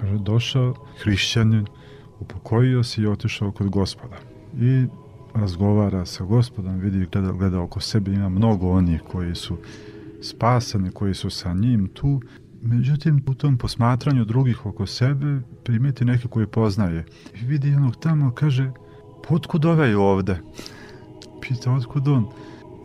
kaže 0.00 0.18
došao 0.18 0.74
hrišćanin, 1.02 1.66
upokojio 2.20 2.82
se 2.82 3.02
i 3.02 3.06
otišao 3.06 3.52
kod 3.52 3.68
gospoda 3.68 4.16
i 4.54 4.86
razgovara 5.34 6.06
sa 6.06 6.24
gospodom, 6.24 6.78
vidi, 6.78 7.06
gleda, 7.12 7.32
gleda 7.32 7.60
oko 7.60 7.80
sebe, 7.80 8.12
ima 8.12 8.28
mnogo 8.28 8.70
onih 8.70 9.00
koji 9.02 9.34
su 9.34 9.56
spasani, 10.22 10.90
koji 10.90 11.14
su 11.14 11.30
sa 11.30 11.52
njim 11.54 11.88
tu, 11.88 12.20
Međutim, 12.62 13.24
u 13.26 13.34
tom 13.34 13.58
posmatranju 13.58 14.24
drugih 14.24 14.66
oko 14.66 14.86
sebe 14.86 15.40
primeti 15.64 16.04
neke 16.04 16.28
koje 16.28 16.46
poznaje. 16.46 17.04
I 17.42 17.46
vidi 17.46 17.68
jednog 17.68 17.96
tamo, 17.96 18.30
kaže, 18.30 18.70
potkud 19.28 19.64
ovaj 19.64 19.94
ovde? 19.94 20.36
Pita, 21.40 21.72
otkud 21.72 22.08
on? 22.08 22.26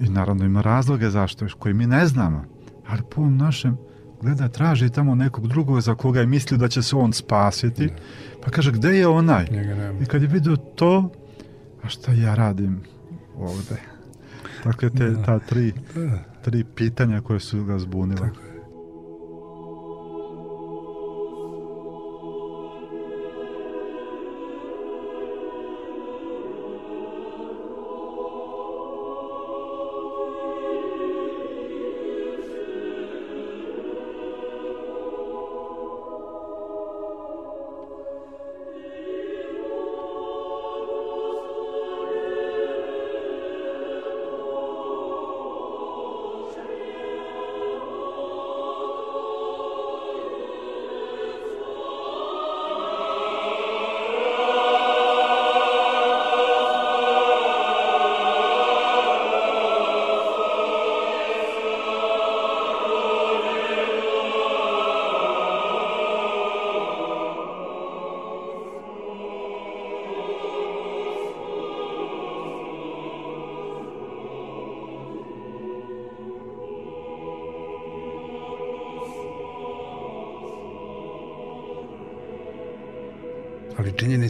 I 0.01 0.09
naravno 0.09 0.45
ima 0.45 0.61
razloge 0.61 1.09
zašto, 1.09 1.45
koje 1.59 1.73
mi 1.73 1.87
ne 1.87 2.07
znamo. 2.07 2.45
Ali 2.87 3.01
po 3.11 3.21
ovom 3.21 3.37
našem 3.37 3.77
gleda, 4.21 4.47
traži 4.47 4.89
tamo 4.89 5.15
nekog 5.15 5.47
drugog 5.47 5.81
za 5.81 5.95
koga 5.95 6.19
je 6.19 6.25
mislio 6.25 6.57
da 6.57 6.67
će 6.67 6.81
se 6.81 6.95
on 6.95 7.13
spasiti. 7.13 7.89
Pa 8.43 8.51
kaže, 8.51 8.71
gde 8.71 8.97
je 8.97 9.07
onaj? 9.07 9.45
I 10.01 10.05
kad 10.05 10.21
je 10.21 10.27
vidio 10.27 10.55
to, 10.55 11.11
a 11.83 11.89
šta 11.89 12.11
ja 12.13 12.35
radim 12.35 12.79
ovde? 13.37 13.81
Dakle, 14.63 14.89
te, 14.89 15.23
ta 15.25 15.39
tri, 15.39 15.73
Da, 15.95 16.23
tri 16.41 16.63
pitanja 16.63 17.21
koje 17.21 17.39
su 17.39 17.63
ga 17.63 17.79
zbunila. 17.79 18.27
Tako 18.27 18.54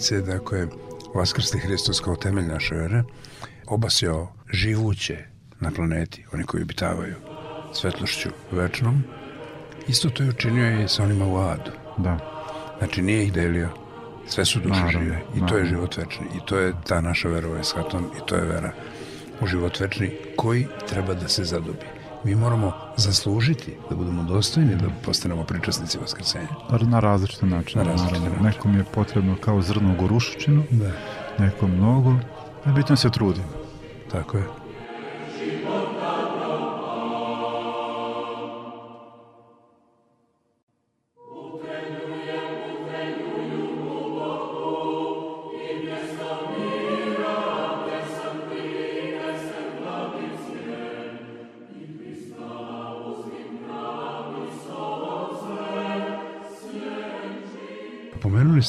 činjenica 0.05 0.15
je 0.15 0.21
da 0.21 0.43
ako 0.43 0.55
je 0.55 0.67
Vaskrsli 1.15 1.59
Hristos 1.59 1.99
kao 1.99 2.15
temelj 2.15 2.45
naše 2.45 2.75
vere 2.75 3.03
obasjao 3.67 4.33
živuće 4.53 5.17
na 5.59 5.71
planeti, 5.71 6.25
oni 6.33 6.43
koji 6.43 6.63
obitavaju 6.63 7.15
svetlošću 7.73 8.29
večnom, 8.51 9.03
isto 9.87 10.09
to 10.09 10.23
je 10.23 10.29
učinio 10.29 10.83
i 10.83 10.87
sa 10.87 11.03
onima 11.03 11.25
u 11.25 11.37
adu. 11.37 11.71
Da. 11.97 12.17
Znači 12.77 13.01
nije 13.01 13.23
ih 13.23 13.33
delio, 13.33 13.69
sve 14.27 14.45
su 14.45 14.59
duše 14.59 14.79
Naravno, 14.79 14.99
žive 14.99 15.21
i 15.35 15.39
to 15.39 15.57
je 15.57 15.63
naravno. 15.63 15.69
život 15.69 15.97
večni 15.97 16.25
i 16.35 16.45
to 16.45 16.57
je 16.57 16.73
ta 16.87 17.01
naša 17.01 17.27
vera 17.27 17.49
u 17.49 17.55
eshaton 17.55 18.05
i 18.05 18.27
to 18.27 18.35
je 18.35 18.45
vera 18.45 18.71
u 19.41 19.47
život 19.47 19.79
večni 19.79 20.11
koji 20.37 20.67
treba 20.89 21.13
da 21.13 21.27
se 21.27 21.43
zadobi. 21.43 21.85
Mi 22.26 22.36
moramo 22.36 22.71
zaslužiti 22.97 23.73
da 23.89 23.95
budemo 23.95 24.23
dostojni 24.23 24.76
da 24.76 24.88
postanemo 25.05 25.43
pričasnici 25.43 25.97
vaskrsenja. 25.97 26.47
Na 26.82 26.99
različite 26.99 27.45
načine. 27.45 27.84
Na 27.84 27.91
različite 27.91 28.19
načine. 28.19 28.49
Nekom 28.49 28.78
je 28.78 28.84
potrebno 28.84 29.36
kao 29.41 29.61
zrno 29.61 29.93
u 29.93 30.01
gorušičinu, 30.01 30.63
Da. 30.71 30.91
nekom 31.39 31.71
mnogo, 31.71 32.15
a 32.65 32.71
bitno 32.71 32.95
se 32.95 33.09
trudi. 33.09 33.41
Tako 34.11 34.38
je. 34.38 34.64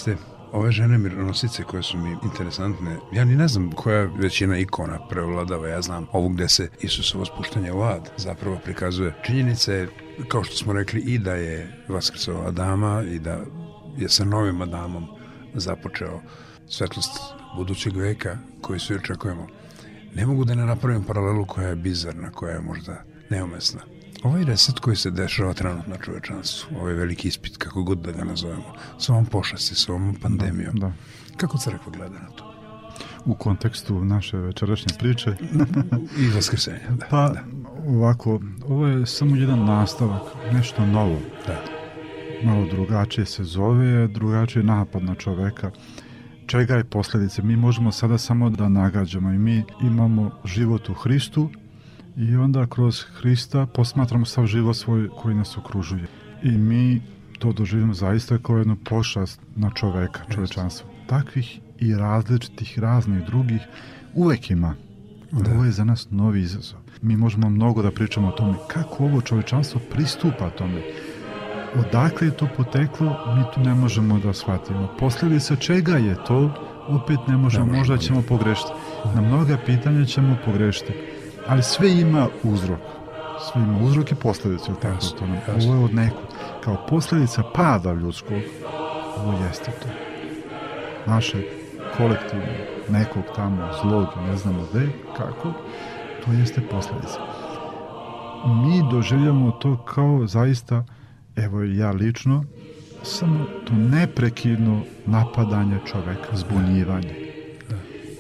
Pomenuli 0.07 0.23
ste 0.23 0.37
ove 0.53 0.73
žene 0.73 0.99
mironosice 0.99 1.63
koje 1.63 1.83
su 1.83 1.99
mi 1.99 2.17
interesantne. 2.25 2.97
Ja 3.13 3.25
ni 3.25 3.37
ne 3.37 3.49
znam 3.49 3.73
koja 3.73 4.09
većina 4.19 4.59
ikona 4.59 5.09
prevladava. 5.09 5.69
Ja 5.69 5.83
znam 5.83 6.07
ovu 6.13 6.29
gde 6.29 6.49
se 6.49 6.69
Isusovo 6.81 7.25
spuštanje 7.25 7.73
u 7.73 7.83
ad 7.83 8.11
zapravo 8.17 8.59
prikazuje. 8.65 9.15
Činjenica 9.23 9.73
je, 9.73 9.89
kao 10.29 10.45
što 10.45 10.57
smo 10.57 10.73
rekli, 10.73 11.01
i 11.01 11.19
da 11.19 11.35
je 11.35 11.85
Vaskrsova 11.89 12.49
Adama 12.49 13.03
i 13.03 13.19
da 13.19 13.41
je 13.97 14.09
sa 14.09 14.25
novim 14.25 14.63
Adamom 14.63 15.07
započeo 15.55 16.21
svetlost 16.69 17.19
budućeg 17.57 17.97
veka 17.97 18.39
koji 18.61 18.81
svi 18.81 18.95
očekujemo. 18.95 19.47
Ne 20.15 20.27
mogu 20.27 20.45
da 20.45 20.55
ne 20.55 20.67
napravim 20.67 21.05
paralelu 21.05 21.45
koja 21.45 21.69
je 21.69 21.77
bizarna, 21.77 22.31
koja 22.31 22.53
je 22.53 22.61
možda 22.61 23.03
neumesna. 23.31 23.96
Ovaj 24.27 24.45
reset 24.45 24.79
koji 24.79 24.97
se 24.97 25.11
dešava 25.11 25.53
trenutno 25.55 25.95
na 25.95 25.99
čovečanstvu, 26.05 26.77
ovaj 26.81 26.95
veliki 26.95 27.29
ispit, 27.29 27.57
kako 27.57 27.83
god 27.83 27.99
da 27.99 28.13
ga 28.13 28.25
nazovemo, 28.25 28.73
sa 28.99 29.13
ovom 29.13 29.27
pošasti, 29.27 29.75
sa 29.75 29.93
ovom 29.93 30.15
pandemijom, 30.15 30.75
Da. 30.75 30.93
kako 31.37 31.59
crkva 31.59 31.93
gleda 31.93 32.19
na 32.19 32.31
to? 32.31 32.53
U 33.25 33.35
kontekstu 33.35 34.05
naše 34.05 34.37
večerašnje 34.37 34.95
priče, 34.99 35.37
I 36.23 36.29
vaskrsenja, 36.29 36.91
da. 36.91 37.07
pa 37.11 37.29
da, 37.29 37.45
ovako, 37.89 38.41
ovo 38.69 38.87
je 38.87 39.07
samo 39.07 39.37
jedan 39.37 39.65
nastavak, 39.65 40.23
nešto 40.53 40.87
novo. 40.87 41.19
da. 41.47 41.63
Malo 42.45 42.67
drugačije 42.67 43.27
se 43.27 43.45
zove, 43.45 44.09
drugačije 44.09 44.63
napad 44.63 45.03
na 45.03 45.15
čoveka. 45.15 45.71
Čega 46.47 46.75
je 46.75 46.85
posljedice? 46.85 47.43
Mi 47.43 47.57
možemo 47.57 47.93
sada 47.93 48.19
samo 48.19 48.51
da 48.51 48.69
nagađamo 48.69 49.33
i 49.33 49.39
mi 49.39 49.65
imamo 49.83 50.31
život 50.45 50.89
u 50.89 50.95
Hristu 50.95 51.51
i 52.17 52.37
onda 52.37 52.67
kroz 52.67 53.03
Hrista 53.03 53.67
posmatramo 53.67 54.25
sav 54.25 54.47
život 54.47 54.77
svoj 54.77 55.09
koji 55.09 55.35
nas 55.35 55.57
okružuje. 55.59 56.07
I 56.43 56.51
mi 56.51 57.03
to 57.39 57.53
doživimo 57.53 57.95
zaista 57.95 58.39
kao 58.39 58.59
jednu 58.59 58.77
pošast 58.77 59.41
na 59.57 59.71
čoveka, 59.71 60.21
čovečanstvo. 60.35 60.89
Takvih 61.07 61.61
i 61.79 61.95
različitih, 61.95 62.79
raznih 62.79 63.25
drugih 63.27 63.61
uvek 64.15 64.51
ima. 64.51 64.75
Da. 65.33 65.51
Ovo 65.51 65.65
je 65.65 65.71
za 65.71 65.85
nas 65.85 66.11
novi 66.11 66.41
izazov. 66.41 66.79
Mi 67.03 67.17
možemo 67.17 67.51
mnogo 67.51 67.83
da 67.83 67.91
pričamo 67.91 68.29
o 68.29 68.33
tome 68.33 68.55
kako 68.69 69.05
ovo 69.05 69.21
čovečanstvo 69.21 69.81
pristupa 69.93 70.51
tome. 70.51 70.83
Odakle 71.75 72.27
je 72.27 72.37
to 72.37 72.49
poteklo, 72.57 73.35
mi 73.37 73.43
tu 73.55 73.61
ne 73.61 73.75
možemo 73.75 74.19
da 74.19 74.33
shvatimo. 74.33 74.89
Posljedica 74.99 75.57
čega 75.57 75.97
je 75.97 76.17
to, 76.27 76.55
opet 76.89 77.19
ne 77.29 77.37
možemo, 77.37 77.65
Ne 77.65 77.71
možemo, 77.71 77.79
možda 77.79 77.95
da. 77.95 78.01
ćemo 78.01 78.23
pogrešiti. 78.23 78.71
Na 79.15 79.21
mnoga 79.21 79.59
pitanja 79.67 80.05
ćemo 80.05 80.37
pogrešiti. 80.45 80.93
Ali 81.49 81.63
sve 81.63 82.01
ima 82.01 82.29
uzrok. 82.43 82.81
Sve 83.53 83.63
ima 83.63 83.79
uzrok 83.79 84.13
i 84.13 84.15
posljedicu, 84.15 84.71
jel 84.71 84.81
tako 84.81 85.07
to 85.19 85.27
nam. 85.27 85.39
Ovo 85.49 85.75
je 85.75 85.85
od 85.85 85.95
nekog. 85.95 86.23
Kao 86.65 86.87
posljedica 86.89 87.43
pada 87.55 87.93
ljudskog, 87.93 88.39
ovo 89.17 89.45
jeste 89.47 89.71
to. 89.83 89.89
Naše 91.07 91.43
kolektivno, 91.97 92.47
nekog 92.89 93.23
tamo 93.37 93.69
zlog, 93.83 94.07
ne 94.29 94.37
znamo 94.37 94.67
gde, 94.73 94.89
kako, 95.17 95.53
to 96.25 96.33
jeste 96.33 96.61
posljedica. 96.61 97.21
Mi 98.47 98.91
doživljamo 98.91 99.51
to 99.51 99.77
kao 99.77 100.27
zaista, 100.27 100.85
evo 101.37 101.63
ja 101.63 101.91
lično, 101.91 102.45
samo 103.03 103.45
to 103.65 103.73
neprekidno 103.75 104.83
napadanje 105.07 105.79
čoveka, 105.87 106.37
zbunjivanje. 106.37 107.26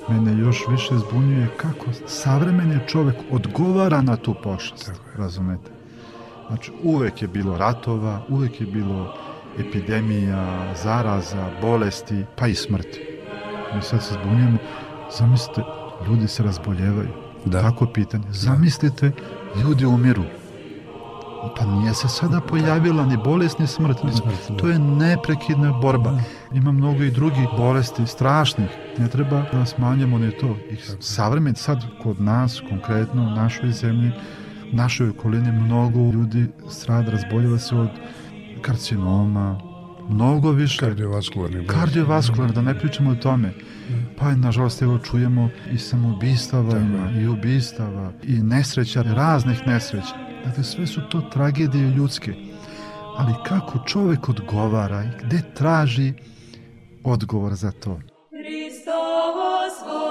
Mene 0.09 0.39
još 0.39 0.65
više 0.69 0.95
zbunjuje 0.99 1.49
kako 1.57 1.87
savremeni 2.07 2.81
čovek 2.87 3.17
odgovara 3.31 4.01
na 4.01 4.17
tu 4.17 4.35
pošast, 4.43 4.93
razumete? 5.17 5.71
Znači, 6.49 6.73
uvek 6.83 7.23
je 7.23 7.29
bilo 7.29 7.59
ratova, 7.59 8.23
uvek 8.29 8.61
je 8.61 8.67
bilo 8.67 9.15
epidemija, 9.59 10.75
zaraza, 10.83 11.51
bolesti, 11.61 12.25
pa 12.37 12.47
i 12.47 12.55
smrti. 12.55 13.01
Mi 13.75 13.83
sad 13.83 14.05
se 14.05 14.15
zbunjujemo, 14.15 14.59
zamislite, 15.19 15.63
ljudi 16.09 16.29
se 16.29 16.43
razboljevaju. 16.43 17.09
Da. 17.45 17.61
Tako 17.63 17.87
pitanje. 17.87 18.25
Zamislite, 18.31 19.13
ljudi 19.63 19.85
umiru. 19.85 20.25
Pa 21.59 21.67
nije 21.67 21.95
se 21.95 22.09
sada 22.09 22.41
pojavila 22.41 23.07
ni 23.07 23.17
bolest, 23.17 23.59
ni 23.59 23.67
smrt. 23.67 24.03
Ni 24.05 24.13
smrt, 24.13 24.49
da. 24.49 24.57
To 24.57 24.69
je 24.69 24.79
neprekidna 24.79 25.73
borba. 25.73 26.19
Ima 26.53 26.73
mnogo 26.73 27.03
i 27.03 27.11
drugih 27.11 27.49
bolesti, 27.57 28.07
strašnih. 28.07 28.69
Ne 28.99 29.09
treba 29.09 29.45
da 29.53 29.67
smanjamo 29.67 30.19
ni 30.19 30.31
to. 30.31 30.57
I 30.71 30.77
savremen 31.01 31.55
sad 31.55 31.85
kod 32.03 32.21
nas, 32.21 32.63
konkretno 32.69 33.23
u 33.23 33.31
našoj 33.31 33.71
zemlji, 33.71 34.11
našoj 34.73 35.09
okolini 35.09 35.53
mnogo 35.53 35.99
ljudi 35.99 36.47
strada, 36.71 37.11
razboljeva 37.11 37.59
se 37.59 37.75
od 37.77 37.89
karcinoma, 38.63 39.61
mnogo 40.09 40.51
više 40.51 40.79
Kardiovaskularni 40.81 41.57
bolesti. 41.57 41.75
kardiovaskularno, 41.75 42.55
da 42.55 42.63
ne 42.63 42.79
pričamo 42.79 43.11
o 43.11 43.15
tome. 43.15 43.53
Pa 44.19 44.35
nažalost 44.35 44.83
evo 44.83 44.99
čujemo 44.99 45.49
i 45.73 45.79
ima, 46.79 47.11
i 47.21 47.27
ubistava, 47.27 48.13
i 48.23 48.33
nesreća, 48.33 49.03
raznih 49.03 49.67
nesreća. 49.67 50.26
Dakle, 50.47 50.65
sve 50.65 50.87
su 50.87 51.01
to 51.11 51.21
tragedije 51.21 51.91
ljudske. 51.91 52.35
Ali 53.17 53.35
kako 53.47 53.79
čovek 53.87 54.29
odgovara 54.29 55.05
i 55.05 55.25
gde 55.25 55.43
traži 55.55 56.13
odgovor 57.05 57.55
za 57.55 57.71
to? 57.73 58.01
Hristos 58.31 58.95
voskrese 59.37 60.06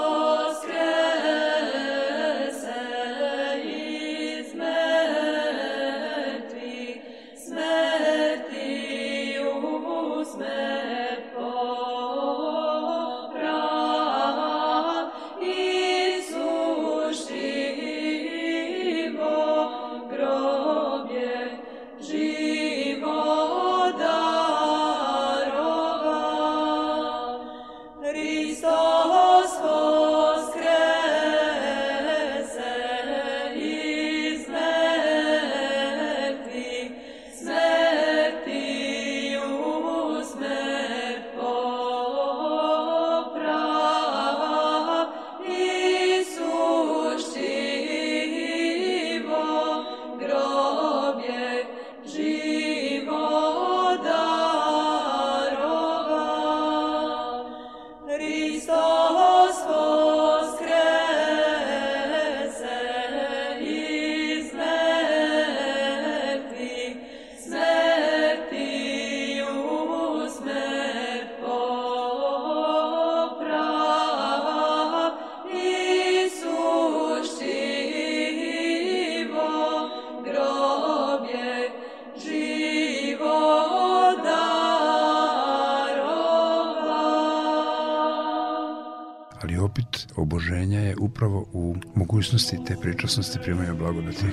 mogućnosti 92.16 92.64
te 92.66 92.76
pričasnosti 92.76 93.38
primanja 93.44 93.74
blagodati 93.74 94.26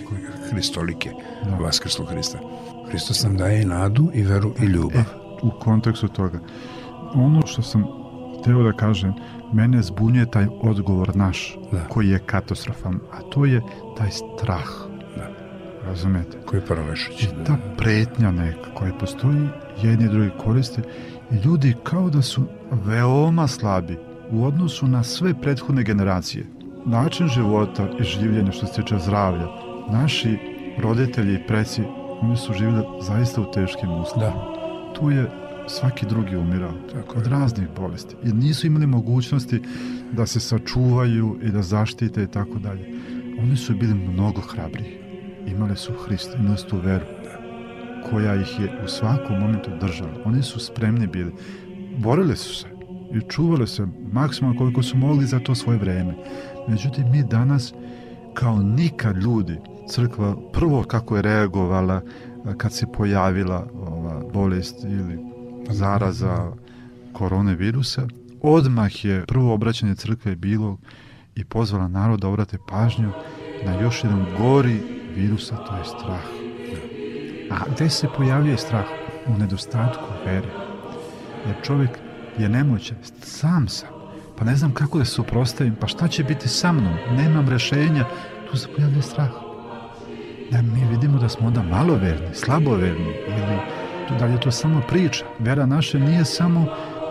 Hristolike, 0.49 1.09
Da. 1.45 1.55
Vaskrslog 1.55 2.07
Hrista. 2.09 2.39
Hristos 2.89 3.23
nam 3.23 3.37
daje 3.37 3.61
i 3.61 3.65
nadu, 3.65 4.09
i 4.13 4.23
veru, 4.23 4.53
i 4.61 4.65
ljubav. 4.65 5.01
E, 5.01 5.03
u 5.41 5.51
kontekstu 5.59 6.07
toga. 6.07 6.39
Ono 7.13 7.47
što 7.47 7.61
sam 7.61 7.83
teo 8.43 8.63
da 8.63 8.71
kažem, 8.73 9.13
mene 9.53 9.81
zbunjuje 9.81 10.31
taj 10.31 10.47
odgovor 10.61 11.15
naš, 11.15 11.57
Da. 11.71 11.87
koji 11.87 12.09
je 12.09 12.19
katastrofan, 12.19 12.99
a 13.11 13.21
to 13.21 13.45
je 13.45 13.61
taj 13.97 14.09
strah. 14.11 14.67
Da. 15.17 15.29
Razumete? 15.85 16.37
Koji 16.45 16.59
je 16.59 16.65
paralešući. 16.65 17.25
I 17.25 17.45
ta 17.45 17.57
pretnja 17.77 18.31
neka 18.31 18.73
koja 18.73 18.93
postoji, 18.93 19.47
jedni 19.81 20.05
i 20.05 20.09
drugi 20.09 20.29
koriste, 20.43 20.81
i 21.31 21.35
ljudi 21.35 21.75
kao 21.83 22.09
da 22.09 22.21
su 22.21 22.43
veoma 22.71 23.47
slabi 23.47 23.97
u 24.31 24.45
odnosu 24.45 24.87
na 24.87 25.03
sve 25.03 25.33
prethodne 25.41 25.83
generacije. 25.83 26.62
Način 26.85 27.27
života 27.27 27.87
i 27.99 28.03
življenja 28.03 28.51
što 28.51 28.67
se 28.67 28.81
tiče 28.81 28.99
zdravlja, 28.99 29.47
naši 29.91 30.37
roditelji 30.77 31.35
i 31.35 31.47
preci, 31.47 31.81
oni 32.21 32.37
su 32.37 32.53
živjeli 32.53 32.83
zaista 33.01 33.41
u 33.41 33.51
teškim 33.51 33.91
uslovima. 33.91 34.33
Da. 34.33 34.93
Tu 34.93 35.11
je 35.11 35.29
svaki 35.67 36.05
drugi 36.05 36.35
umirao 36.35 36.71
Tako 36.93 37.19
od 37.19 37.27
raznih 37.27 37.67
bolesti 37.75 38.15
i 38.23 38.33
nisu 38.33 38.67
imali 38.67 38.87
mogućnosti 38.87 39.61
da 40.11 40.25
se 40.25 40.39
sačuvaju 40.39 41.39
i 41.43 41.51
da 41.51 41.61
zaštite 41.61 42.23
i 42.23 42.27
tako 42.27 42.59
dalje. 42.59 42.89
Oni 43.39 43.57
su 43.57 43.75
bili 43.75 43.93
mnogo 43.93 44.41
hrabriji. 44.41 44.97
Imali 45.47 45.75
su 45.75 45.93
Hrista, 45.93 46.37
imali 46.37 46.57
su 46.57 46.67
tu 46.67 46.77
veru 46.77 47.05
koja 48.09 48.35
ih 48.35 48.59
je 48.59 48.81
u 48.85 48.87
svakom 48.87 49.39
momentu 49.39 49.71
držala. 49.81 50.11
Oni 50.25 50.43
su 50.43 50.59
spremni 50.59 51.07
bili. 51.07 51.31
Borili 51.97 52.35
su 52.35 52.55
se 52.55 52.67
i 53.13 53.29
čuvali 53.29 53.67
se 53.67 53.87
maksimalno 54.11 54.57
koliko 54.57 54.83
su 54.83 54.97
mogli 54.97 55.25
za 55.25 55.39
to 55.39 55.55
svoje 55.55 55.79
vreme. 55.79 56.13
Međutim, 56.67 57.11
mi 57.11 57.23
danas 57.23 57.73
kao 58.33 58.57
nikad 58.57 59.17
ljudi, 59.17 59.57
crkva 59.89 60.35
prvo 60.53 60.83
kako 60.83 61.15
je 61.15 61.21
reagovala 61.21 62.01
a, 62.45 62.53
kad 62.57 62.73
se 62.73 62.85
pojavila 62.93 63.67
ova 63.73 64.21
bolest 64.33 64.83
ili 64.83 65.19
zaraza 65.69 66.51
koronavirusa, 67.13 68.07
odmah 68.41 69.05
je 69.05 69.25
prvo 69.25 69.53
obraćanje 69.53 69.95
crkve 69.95 70.35
bilo 70.35 70.77
i 71.35 71.43
pozvala 71.43 71.87
narod 71.87 72.19
da 72.19 72.27
obrate 72.27 72.57
pažnju 72.69 73.11
na 73.65 73.73
još 73.73 74.03
jedan 74.03 74.25
gori 74.37 74.77
virusa, 75.15 75.55
to 75.55 75.75
je 75.75 75.85
strah. 75.85 76.23
A 77.51 77.73
gde 77.75 77.89
se 77.89 78.07
pojavljuje 78.17 78.57
strah? 78.57 78.85
U 79.27 79.37
nedostatku 79.37 80.05
vere. 80.25 80.49
Jer 81.45 81.55
čovjek 81.63 81.89
je 82.37 82.49
nemoćan, 82.49 82.97
sam 83.21 83.67
sam. 83.67 84.02
Pa 84.37 84.45
ne 84.45 84.55
znam 84.55 84.73
kako 84.73 84.97
da 84.97 85.05
se 85.05 85.11
suprostavim, 85.11 85.75
pa 85.75 85.87
šta 85.87 86.07
će 86.07 86.23
biti 86.23 86.47
sa 86.47 86.71
mnom? 86.71 86.93
Nemam 87.11 87.49
rešenja. 87.49 88.05
Tu 88.51 88.57
se 88.57 88.67
pojavljuje 88.75 89.01
strah. 89.01 89.29
Da 90.51 90.61
mi 90.61 90.85
vidimo 90.91 91.19
da 91.19 91.29
smo 91.29 91.47
onda 91.47 91.63
maloverni, 91.63 92.27
slaboverni 92.33 93.13
ili 93.27 93.59
to, 94.07 94.15
da 94.19 94.25
li 94.25 94.31
je 94.31 94.39
to 94.39 94.51
samo 94.51 94.81
priča. 94.87 95.25
Vera 95.39 95.65
naša 95.65 95.99
nije 95.99 96.25
samo 96.25 96.65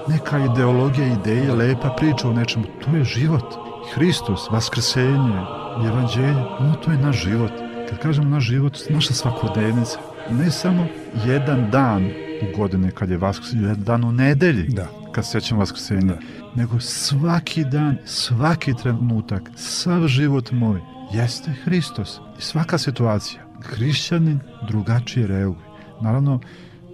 neka 0.08 0.38
ideologija, 0.38 1.06
ideja, 1.06 1.54
lepa 1.54 1.88
priča 1.88 2.28
o 2.28 2.32
nečemu. 2.32 2.64
To 2.84 2.96
je 2.96 3.04
život. 3.04 3.54
Hristos, 3.94 4.50
vaskrsenje, 4.50 5.40
evanđelje, 5.86 6.44
no 6.60 6.74
to 6.84 6.90
je 6.90 6.98
naš 6.98 7.22
život. 7.22 7.52
Kad 7.90 7.98
kažemo 7.98 8.28
naš 8.28 8.44
život, 8.44 8.78
naša 8.90 9.14
svakodnevnica. 9.14 9.98
Ne 10.30 10.50
samo 10.50 10.86
jedan 11.26 11.70
dan 11.70 12.10
u 12.42 12.56
godine 12.56 12.90
kad 12.90 13.10
je 13.10 13.16
vaskrsenje, 13.16 13.74
dan 13.74 14.04
u 14.04 14.12
nedelji 14.12 14.68
Da. 14.68 14.86
kad 15.14 15.24
se 15.24 15.30
sjećam 15.30 15.58
vaskrsenja, 15.58 16.14
nego 16.54 16.80
svaki 16.80 17.64
dan, 17.64 17.96
svaki 18.04 18.74
trenutak, 18.74 19.50
sav 19.56 20.06
život 20.06 20.52
moj 20.52 20.80
jeste 21.12 21.52
Hristos. 21.64 22.20
I 22.38 22.42
svaka 22.42 22.78
situacija. 22.78 23.42
Hrišćanin 23.62 24.40
drugačije 24.68 25.26
reaguje. 25.26 25.66
Naravno, 26.00 26.40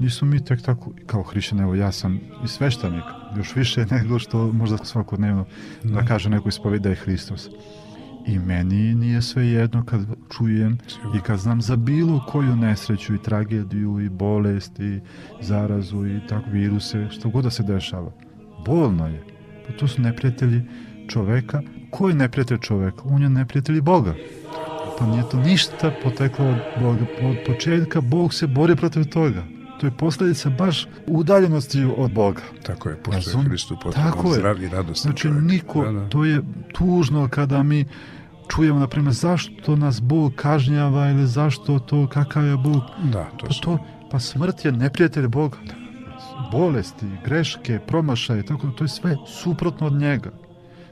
nismo 0.00 0.28
mi 0.28 0.44
tek 0.44 0.62
tako 0.62 0.92
kao 1.06 1.22
hrišćan, 1.22 1.60
evo 1.60 1.74
ja 1.74 1.92
sam 1.92 2.20
i 2.44 2.48
sveštenik, 2.48 3.04
još 3.36 3.56
više 3.56 3.86
nego 3.90 4.18
što 4.18 4.52
možda 4.52 4.76
svakodnevno 4.76 5.44
da 5.82 6.04
kaže 6.04 6.30
neko 6.30 6.48
ispovedi 6.48 6.82
da 6.82 6.88
je 6.88 6.94
Hristos. 6.94 7.48
I 8.26 8.38
meni 8.38 8.94
nije 8.94 9.22
sve 9.22 9.46
jedno 9.46 9.84
kad 9.84 10.00
čujem 10.36 10.78
i 11.16 11.20
kad 11.20 11.38
znam 11.38 11.62
za 11.62 11.76
bilo 11.76 12.24
koju 12.28 12.56
nesreću 12.56 13.14
i 13.14 13.22
tragediju 13.22 14.00
i 14.00 14.08
bolest 14.08 14.80
i 14.80 15.00
zarazu 15.40 16.06
i 16.06 16.20
tako 16.28 16.50
viruse, 16.50 17.08
što 17.10 17.28
god 17.28 17.44
da 17.44 17.50
se 17.50 17.62
dešava. 17.62 18.12
Bolno 18.66 19.06
je. 19.06 19.22
Pa 19.66 19.72
to 19.72 19.88
su 19.88 20.02
neprijatelji 20.02 20.62
čoveka. 21.08 21.62
Ko 21.90 22.08
je 22.08 22.14
neprijatelj 22.14 22.58
čoveka? 22.58 23.02
On 23.04 23.22
je 23.22 23.30
neprijatelj 23.30 23.80
Boga. 23.80 24.14
Pa 24.98 25.06
nije 25.06 25.22
to 25.30 25.36
ništa 25.36 25.92
poteklo 26.02 26.46
od 26.46 26.58
Boga. 26.82 27.06
Od 27.22 27.36
početka 27.46 28.00
Bog 28.00 28.34
se 28.34 28.46
bori 28.46 28.76
protiv 28.76 29.04
toga. 29.04 29.57
To 29.78 29.86
je 29.86 29.90
posljedica 29.92 30.50
baš 30.50 30.86
udaljenosti 31.06 31.84
od 31.96 32.12
Boga. 32.12 32.42
Tako 32.62 32.88
je, 32.88 32.96
pošto 32.96 33.18
je 33.20 33.34
Razum- 33.34 33.44
Hristu 33.44 33.74
Tako 33.74 33.84
potrebno 33.84 34.22
je. 34.24 34.34
zdrav 34.34 34.62
i 34.62 34.68
radostan 34.68 35.10
Znači, 35.10 35.22
čovjek. 35.22 35.42
niko, 35.44 35.84
Da, 35.84 35.92
da. 35.92 36.08
to 36.08 36.24
je 36.24 36.42
tužno 36.72 37.28
kada 37.28 37.62
mi 37.62 37.84
čujemo, 38.48 38.78
na 38.78 38.86
primjer, 38.86 39.14
zašto 39.14 39.76
nas 39.76 40.00
Bog 40.00 40.32
kažnjava 40.34 41.10
ili 41.10 41.26
zašto 41.26 41.78
to, 41.78 42.06
kakav 42.06 42.44
je 42.44 42.56
Bog. 42.56 42.82
Da, 43.04 43.24
to 43.26 43.46
Pa, 43.46 43.54
to, 43.54 43.78
pa 44.10 44.18
smrt 44.20 44.64
je 44.64 44.72
neprijatelj 44.72 45.28
Boga. 45.28 45.58
Bolesti, 46.52 47.06
greške, 47.24 47.78
promašaje, 47.80 48.42
tako 48.42 48.66
da 48.66 48.72
to 48.72 48.84
je 48.84 48.88
sve 48.88 49.16
suprotno 49.28 49.86
od 49.86 49.92
njega. 49.92 50.30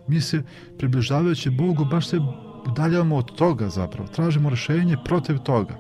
Mi 0.06 0.20
se, 0.20 0.42
približavajući 0.78 1.50
Bogu, 1.50 1.84
baš 1.84 2.08
se 2.08 2.20
udaljavamo 2.66 3.16
od 3.16 3.34
toga 3.34 3.68
zapravo. 3.68 4.08
Tražimo 4.08 4.50
rešenje 4.50 4.96
protiv 5.04 5.38
toga. 5.38 5.74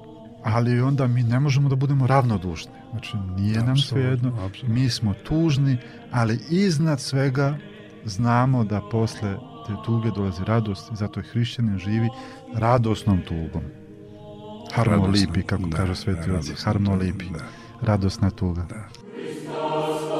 Ali 0.46 0.80
onda 0.80 1.06
mi 1.06 1.22
ne 1.22 1.40
možemo 1.40 1.68
da 1.68 1.76
budemo 1.76 2.06
ravnodušni. 2.06 2.72
Znači, 2.90 3.16
nije 3.36 3.62
nam 3.62 3.76
svejedno. 3.76 4.28
apsolutno. 4.28 4.74
Mi 4.74 4.90
smo 4.90 5.14
tužni, 5.14 5.76
ali 6.12 6.40
iznad 6.50 7.00
svega 7.00 7.56
znamo 8.04 8.64
da 8.64 8.80
posle 8.90 9.36
te 9.66 9.72
tuge 9.84 10.10
dolazi 10.10 10.44
radost 10.44 10.92
i 10.92 10.96
zato 10.96 11.20
je 11.20 11.24
hrišćanin 11.24 11.78
živi 11.78 12.08
radosnom 12.54 13.22
tugom. 13.28 13.62
Harmolipi, 14.72 15.42
kako 15.42 15.62
da, 15.62 15.76
kažu 15.76 15.94
sveti 15.94 16.30
oci, 16.30 16.52
harmolipi, 16.64 17.24
da. 17.32 17.38
radosna 17.82 18.30
tuga. 18.30 18.66
Chwalim, 18.66 20.15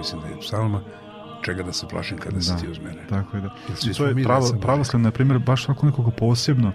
mislim 0.00 0.20
da 0.20 0.28
je 0.28 0.40
psalma, 0.40 0.80
čega 1.44 1.62
da 1.62 1.72
se 1.72 1.86
plašim 1.88 2.18
kada 2.18 2.40
si 2.40 2.50
Da. 2.50 2.56
ti 2.56 2.68
uz 2.68 2.78
mene. 2.78 3.06
Tako 3.08 3.36
je 3.36 3.40
da. 3.40 3.50
I 3.90 3.94
to 3.94 4.06
je 4.06 4.24
pravo, 4.24 4.46
pravoslavni, 4.60 5.04
na 5.04 5.10
primjer, 5.10 5.38
baš 5.38 5.68
ako 5.68 5.86
nekako 5.86 6.10
posebno 6.10 6.72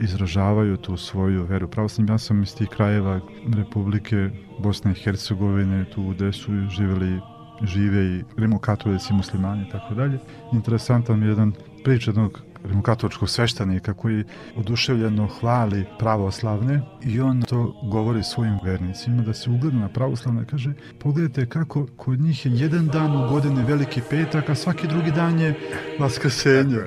izražavaju 0.00 0.76
tu 0.76 0.96
svoju 0.96 1.44
veru. 1.44 1.68
Pravoslavni, 1.68 2.12
ja 2.12 2.18
sam 2.18 2.42
iz 2.42 2.54
tih 2.56 2.68
krajeva 2.68 3.20
Republike 3.56 4.30
Bosne 4.58 4.90
i 4.92 4.94
Hercegovine, 4.94 5.84
tu 5.84 6.02
gde 6.14 6.32
su 6.32 6.52
živjeli 6.70 7.20
žive 7.62 8.04
i 8.04 8.24
rimokatolici, 8.36 9.12
muslimani 9.12 9.62
i 9.68 9.70
tako 9.70 9.94
dalje. 9.94 10.18
Interesantan 10.52 11.18
mi 11.18 11.26
je 11.26 11.30
jedan 11.30 11.52
prič 11.84 12.06
jednog 12.06 12.40
rimokatoličkog 12.64 13.30
sveštenika 13.30 13.94
koji 13.94 14.24
oduševljeno 14.56 15.26
hvali 15.26 15.84
pravoslavne 15.98 16.80
i 17.02 17.20
on 17.20 17.42
to 17.42 17.74
govori 17.90 18.22
svojim 18.22 18.58
vernicima 18.64 19.22
da 19.22 19.34
se 19.34 19.50
ugleda 19.50 19.76
na 19.76 19.88
pravoslavne 19.88 20.44
kaže 20.44 20.72
pogledajte 20.98 21.46
kako 21.46 21.86
kod 21.96 22.20
njih 22.20 22.46
je 22.46 22.52
jedan 22.54 22.86
dan 22.86 23.16
u 23.16 23.28
godini 23.28 23.64
veliki 23.64 24.00
petak 24.10 24.48
a 24.48 24.54
svaki 24.54 24.86
drugi 24.86 25.10
dan 25.10 25.40
je 25.40 25.54
vaskrsenje 26.00 26.78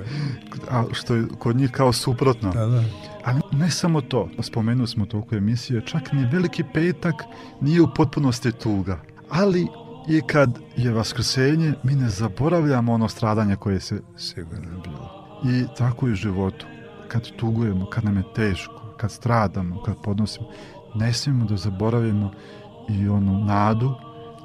a 0.71 0.84
što 0.91 1.15
je 1.15 1.26
kod 1.39 1.55
njih 1.55 1.71
kao 1.71 1.93
suprotno 1.93 2.51
Da, 2.51 2.65
da. 2.65 2.84
Ali 3.24 3.41
ne 3.51 3.71
samo 3.71 4.01
to, 4.01 4.30
spomenuli 4.39 4.88
smo 4.88 5.05
toliko 5.05 5.36
emisije, 5.36 5.82
čak 5.86 6.11
ni 6.11 6.30
veliki 6.32 6.63
petak 6.74 7.15
nije 7.61 7.82
u 7.82 7.88
potpunosti 7.95 8.51
tuga. 8.51 9.01
Ali 9.30 9.67
i 10.07 10.21
kad 10.21 10.59
je 10.78 10.91
vaskrsenje, 10.91 11.74
mi 11.84 11.95
ne 11.95 12.09
zaboravljamo 12.09 12.93
ono 12.93 13.09
stradanje 13.09 13.55
koje 13.55 13.80
se 13.80 14.01
Sigurno. 14.17 14.82
I 15.45 15.65
tako 15.77 16.07
i 16.07 16.11
u 16.11 16.15
životu. 16.15 16.65
Kad 17.07 17.31
tugujemo, 17.31 17.85
kad 17.85 18.05
nam 18.05 18.17
je 18.17 18.23
teško, 18.35 18.73
kad 18.97 19.11
stradamo, 19.11 19.83
kad 19.83 19.95
podnosimo, 20.03 20.47
ne 20.95 21.13
smijemo 21.13 21.45
da 21.45 21.57
zaboravimo 21.57 22.31
i 22.89 23.09
onu 23.09 23.45
nadu 23.45 23.95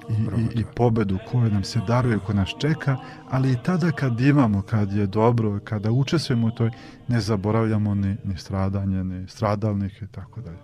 i, 0.09 0.13
i, 0.41 0.61
i 0.61 0.65
pobedu 0.77 1.19
koju 1.31 1.51
nam 1.51 1.65
se 1.65 1.81
daruje, 1.87 2.19
koja 2.19 2.37
nas 2.37 2.55
čeka, 2.59 2.97
ali 3.31 3.53
i 3.53 3.57
tada 3.65 3.93
kad 3.93 4.21
imamo, 4.21 4.63
kad 4.63 4.93
je 4.93 5.07
dobro, 5.07 5.61
kada 5.65 5.91
učestvujemo 5.91 6.47
u 6.47 6.51
toj, 6.51 6.71
ne 7.09 7.21
zaboravljamo 7.21 7.95
ni, 7.95 8.17
ni 8.25 8.39
stradanje, 8.39 9.05
ni 9.05 9.29
stradalnike 9.29 10.05
i 10.05 10.09
tako 10.09 10.41
dalje. 10.41 10.59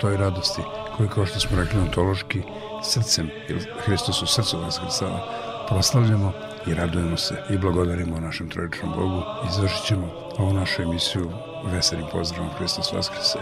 Toj 0.00 0.16
radosti, 0.16 0.62
koju 0.96 1.08
kao 1.08 1.26
što 1.26 1.40
smo 1.40 1.56
rekli 1.56 1.80
ontološki, 1.80 2.42
srcem, 2.82 3.30
jer 3.48 3.58
Hristos 3.84 4.22
u 4.22 4.26
srcu 4.26 4.58
vaskrstava, 4.58 5.20
proslavljamo 5.68 6.32
i 6.66 6.74
radujemo 6.74 7.16
se 7.16 7.34
i 7.50 7.58
blagodarimo 7.58 8.20
našem 8.20 8.48
trojičnom 8.48 8.92
Bogu 8.96 9.22
i 9.48 9.52
završit 9.52 9.84
ćemo 9.84 10.10
ovu 10.38 10.52
našu 10.52 10.82
emisiju 10.82 11.30
veselim 11.72 12.06
pozdravom 12.12 12.50
Hristos 12.58 12.92
Vaskrse. 12.92 13.38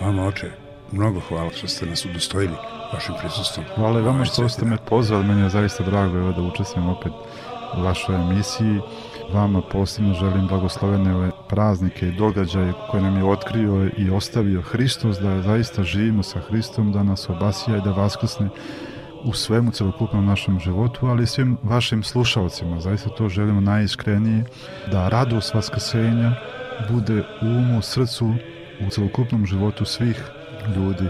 Vama, 0.00 0.26
oče, 0.26 0.50
mnogo 0.92 1.20
hvala 1.28 1.50
što 1.50 1.68
ste 1.68 1.86
nas 1.86 2.04
udostojili 2.04 2.54
vašim 2.92 3.14
prisustvom. 3.20 3.66
Hvala 3.74 4.00
i 4.00 4.02
vama 4.02 4.14
Ovaj 4.14 4.24
što 4.24 4.34
sveti 4.34 4.52
ste 4.52 4.64
me 4.64 4.76
pozvali, 4.88 5.24
meni 5.24 5.42
je 5.42 5.50
zaista 5.50 5.84
drago 5.84 6.18
evo, 6.18 6.32
da 6.32 6.42
učestvujem 6.42 6.88
opet 6.88 7.12
u 7.78 7.82
vašoj 7.82 8.14
emisiji. 8.14 8.80
Vama 9.32 9.62
posebno 9.72 10.14
želim 10.14 10.46
blagoslovene 10.46 11.14
ove 11.14 11.30
praznike 11.48 12.08
i 12.08 12.12
događaje 12.12 12.72
koje 12.90 13.02
nam 13.02 13.16
je 13.16 13.24
otkrio 13.24 13.90
i 13.98 14.10
ostavio 14.10 14.62
Hristos, 14.62 15.18
da 15.18 15.42
zaista 15.42 15.82
živimo 15.82 16.22
sa 16.22 16.40
Hristom, 16.40 16.92
da 16.92 17.02
nas 17.02 17.28
obasija 17.28 17.76
i 17.76 17.80
da 17.80 17.90
vaskrsne 17.90 18.48
u 19.24 19.32
svemu 19.32 19.70
celokupnom 19.70 20.26
našem 20.26 20.60
životu, 20.60 21.06
ali 21.06 21.22
i 21.22 21.26
svim 21.26 21.58
vašim 21.62 22.02
slušalcima. 22.02 22.80
Zaista 22.80 23.10
to 23.10 23.28
želimo 23.28 23.60
najiskrenije, 23.60 24.44
da 24.90 25.08
radost 25.08 25.54
vaskrsenja 25.54 26.34
bude 26.90 27.24
u 27.42 27.46
umu, 27.46 27.82
srcu, 27.82 28.34
u 28.86 28.90
celokupnom 28.90 29.46
životu 29.46 29.84
svih 29.84 30.22
ljudi. 30.76 31.08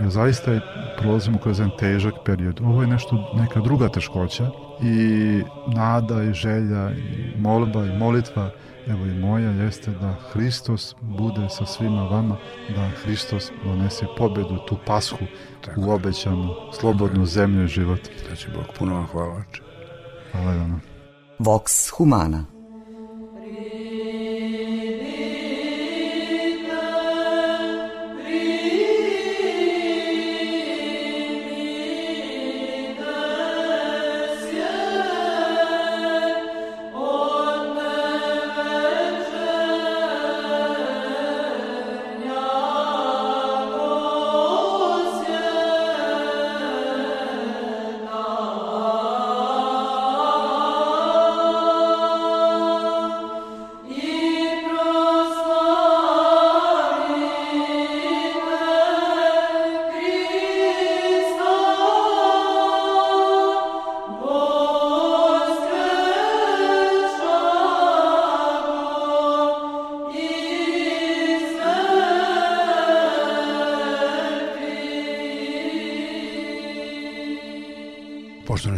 Zaista 0.00 0.52
je, 0.52 0.60
prolazimo 0.98 1.38
kroz 1.38 1.58
jedan 1.58 1.76
težak 1.78 2.14
period. 2.24 2.60
Ovo 2.60 2.82
je 2.82 2.88
nešto, 2.88 3.32
neka 3.34 3.60
druga 3.60 3.88
teškoća 3.88 4.50
i 4.82 5.42
nada 5.74 6.22
i 6.22 6.32
želja 6.32 6.90
i 6.90 7.40
molba 7.40 7.84
i 7.84 7.98
molitva 7.98 8.50
evo 8.86 9.06
i 9.06 9.14
moja 9.14 9.50
jeste 9.50 9.90
da 9.90 10.14
Hristos 10.32 10.94
bude 11.00 11.48
sa 11.48 11.66
svima 11.66 12.02
vama, 12.02 12.36
da 12.76 12.88
Hristos 12.88 13.50
donese 13.64 14.06
pobedu, 14.18 14.58
tu 14.68 14.76
pashu 14.86 15.24
Tako 15.64 15.80
u 15.80 15.90
obećanu 15.90 16.54
slobodnu 16.80 17.26
zemlju 17.26 17.64
i 17.64 17.68
život. 17.68 18.00
Da 18.30 18.36
će 18.36 18.48
Bog 18.48 18.64
puno 18.78 18.94
vam 18.94 19.06
hvala. 19.06 19.42
Hvala 20.32 20.56
vam. 20.56 20.80
Vox 21.38 21.90
Humana 21.96 22.53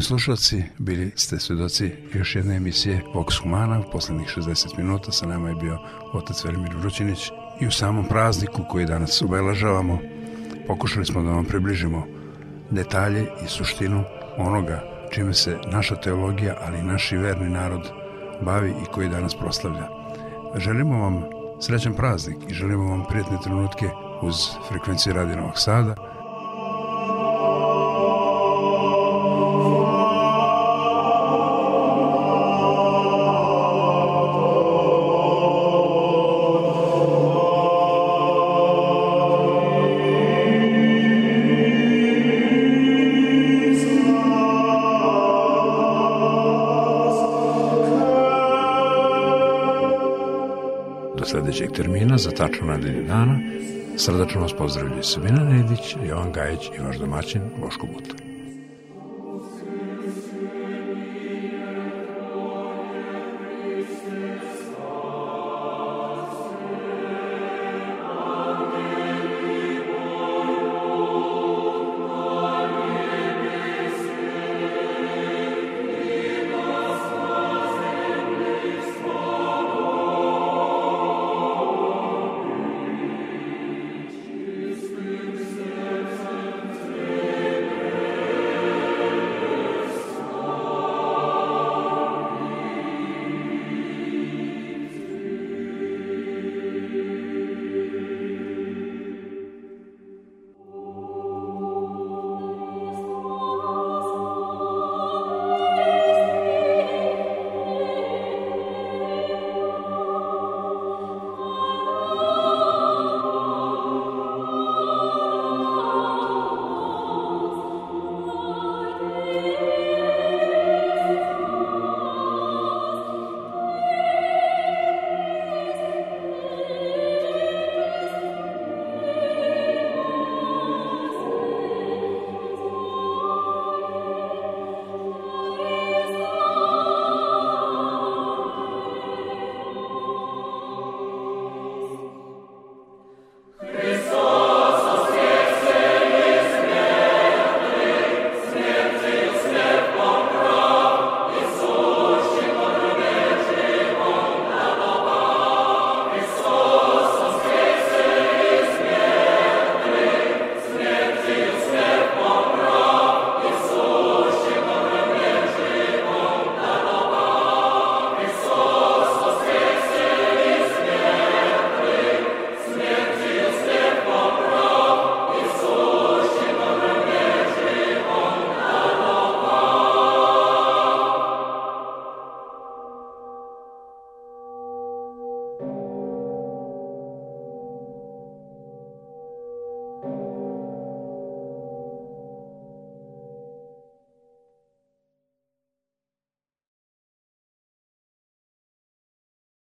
slušalci, 0.07 0.63
bili 0.79 1.13
ste 1.17 1.39
svedoci 1.39 1.91
još 2.15 2.35
jedne 2.35 2.57
emisije 2.57 3.03
Vox 3.15 3.43
Humana. 3.43 3.81
U 3.81 3.91
poslednjih 3.93 4.29
60 4.37 4.79
minuta 4.79 5.13
sa 5.13 5.27
nama 5.27 5.49
je 5.49 5.55
bio 5.55 5.79
otac 6.13 6.45
Velimir 6.45 6.77
Vrućinić 6.77 7.31
i 7.61 7.67
u 7.67 7.71
samom 7.71 8.09
prazniku 8.09 8.63
koji 8.69 8.87
danas 8.87 9.23
obeležavamo 9.23 9.99
pokušali 10.67 11.07
smo 11.07 11.23
da 11.23 11.31
vam 11.31 11.45
približimo 11.45 12.07
detalje 12.71 13.27
i 13.45 13.49
suštinu 13.49 14.05
onoga 14.39 14.83
čime 15.11 15.35
se 15.35 15.59
naša 15.67 15.97
teologija, 15.97 16.57
ali 16.67 16.79
i 16.79 16.83
naši 16.93 17.17
verni 17.17 17.51
narod 17.51 17.91
bavi 18.41 18.71
i 18.71 18.93
koji 18.93 19.09
danas 19.09 19.35
proslavlja. 19.35 19.89
Želimo 20.57 20.99
vam 20.99 21.23
srećan 21.61 21.95
praznik 21.95 22.39
i 22.49 22.55
želimo 22.55 22.91
vam 22.91 23.05
prijatne 23.09 23.39
trenutke 23.43 23.87
uz 24.23 24.35
frekvencije 24.69 25.15
Radio 25.15 25.37
Novog 25.37 25.59
Sada. 25.59 26.06
Termina 52.17 52.19
za 52.19 52.31
tačno 52.31 52.67
nedelju 52.67 53.07
dana 53.07 53.39
srdačno 53.97 54.41
vas 54.41 54.53
pozdravljaju 54.59 55.03
Sabina 55.03 55.45
Nedić, 55.45 55.97
Jovan 56.09 56.33
Gajić 56.33 56.61
i 56.79 56.83
vaš 56.83 56.97
domaćin 56.97 57.43
Boško 57.61 57.87
Buta. 57.87 58.26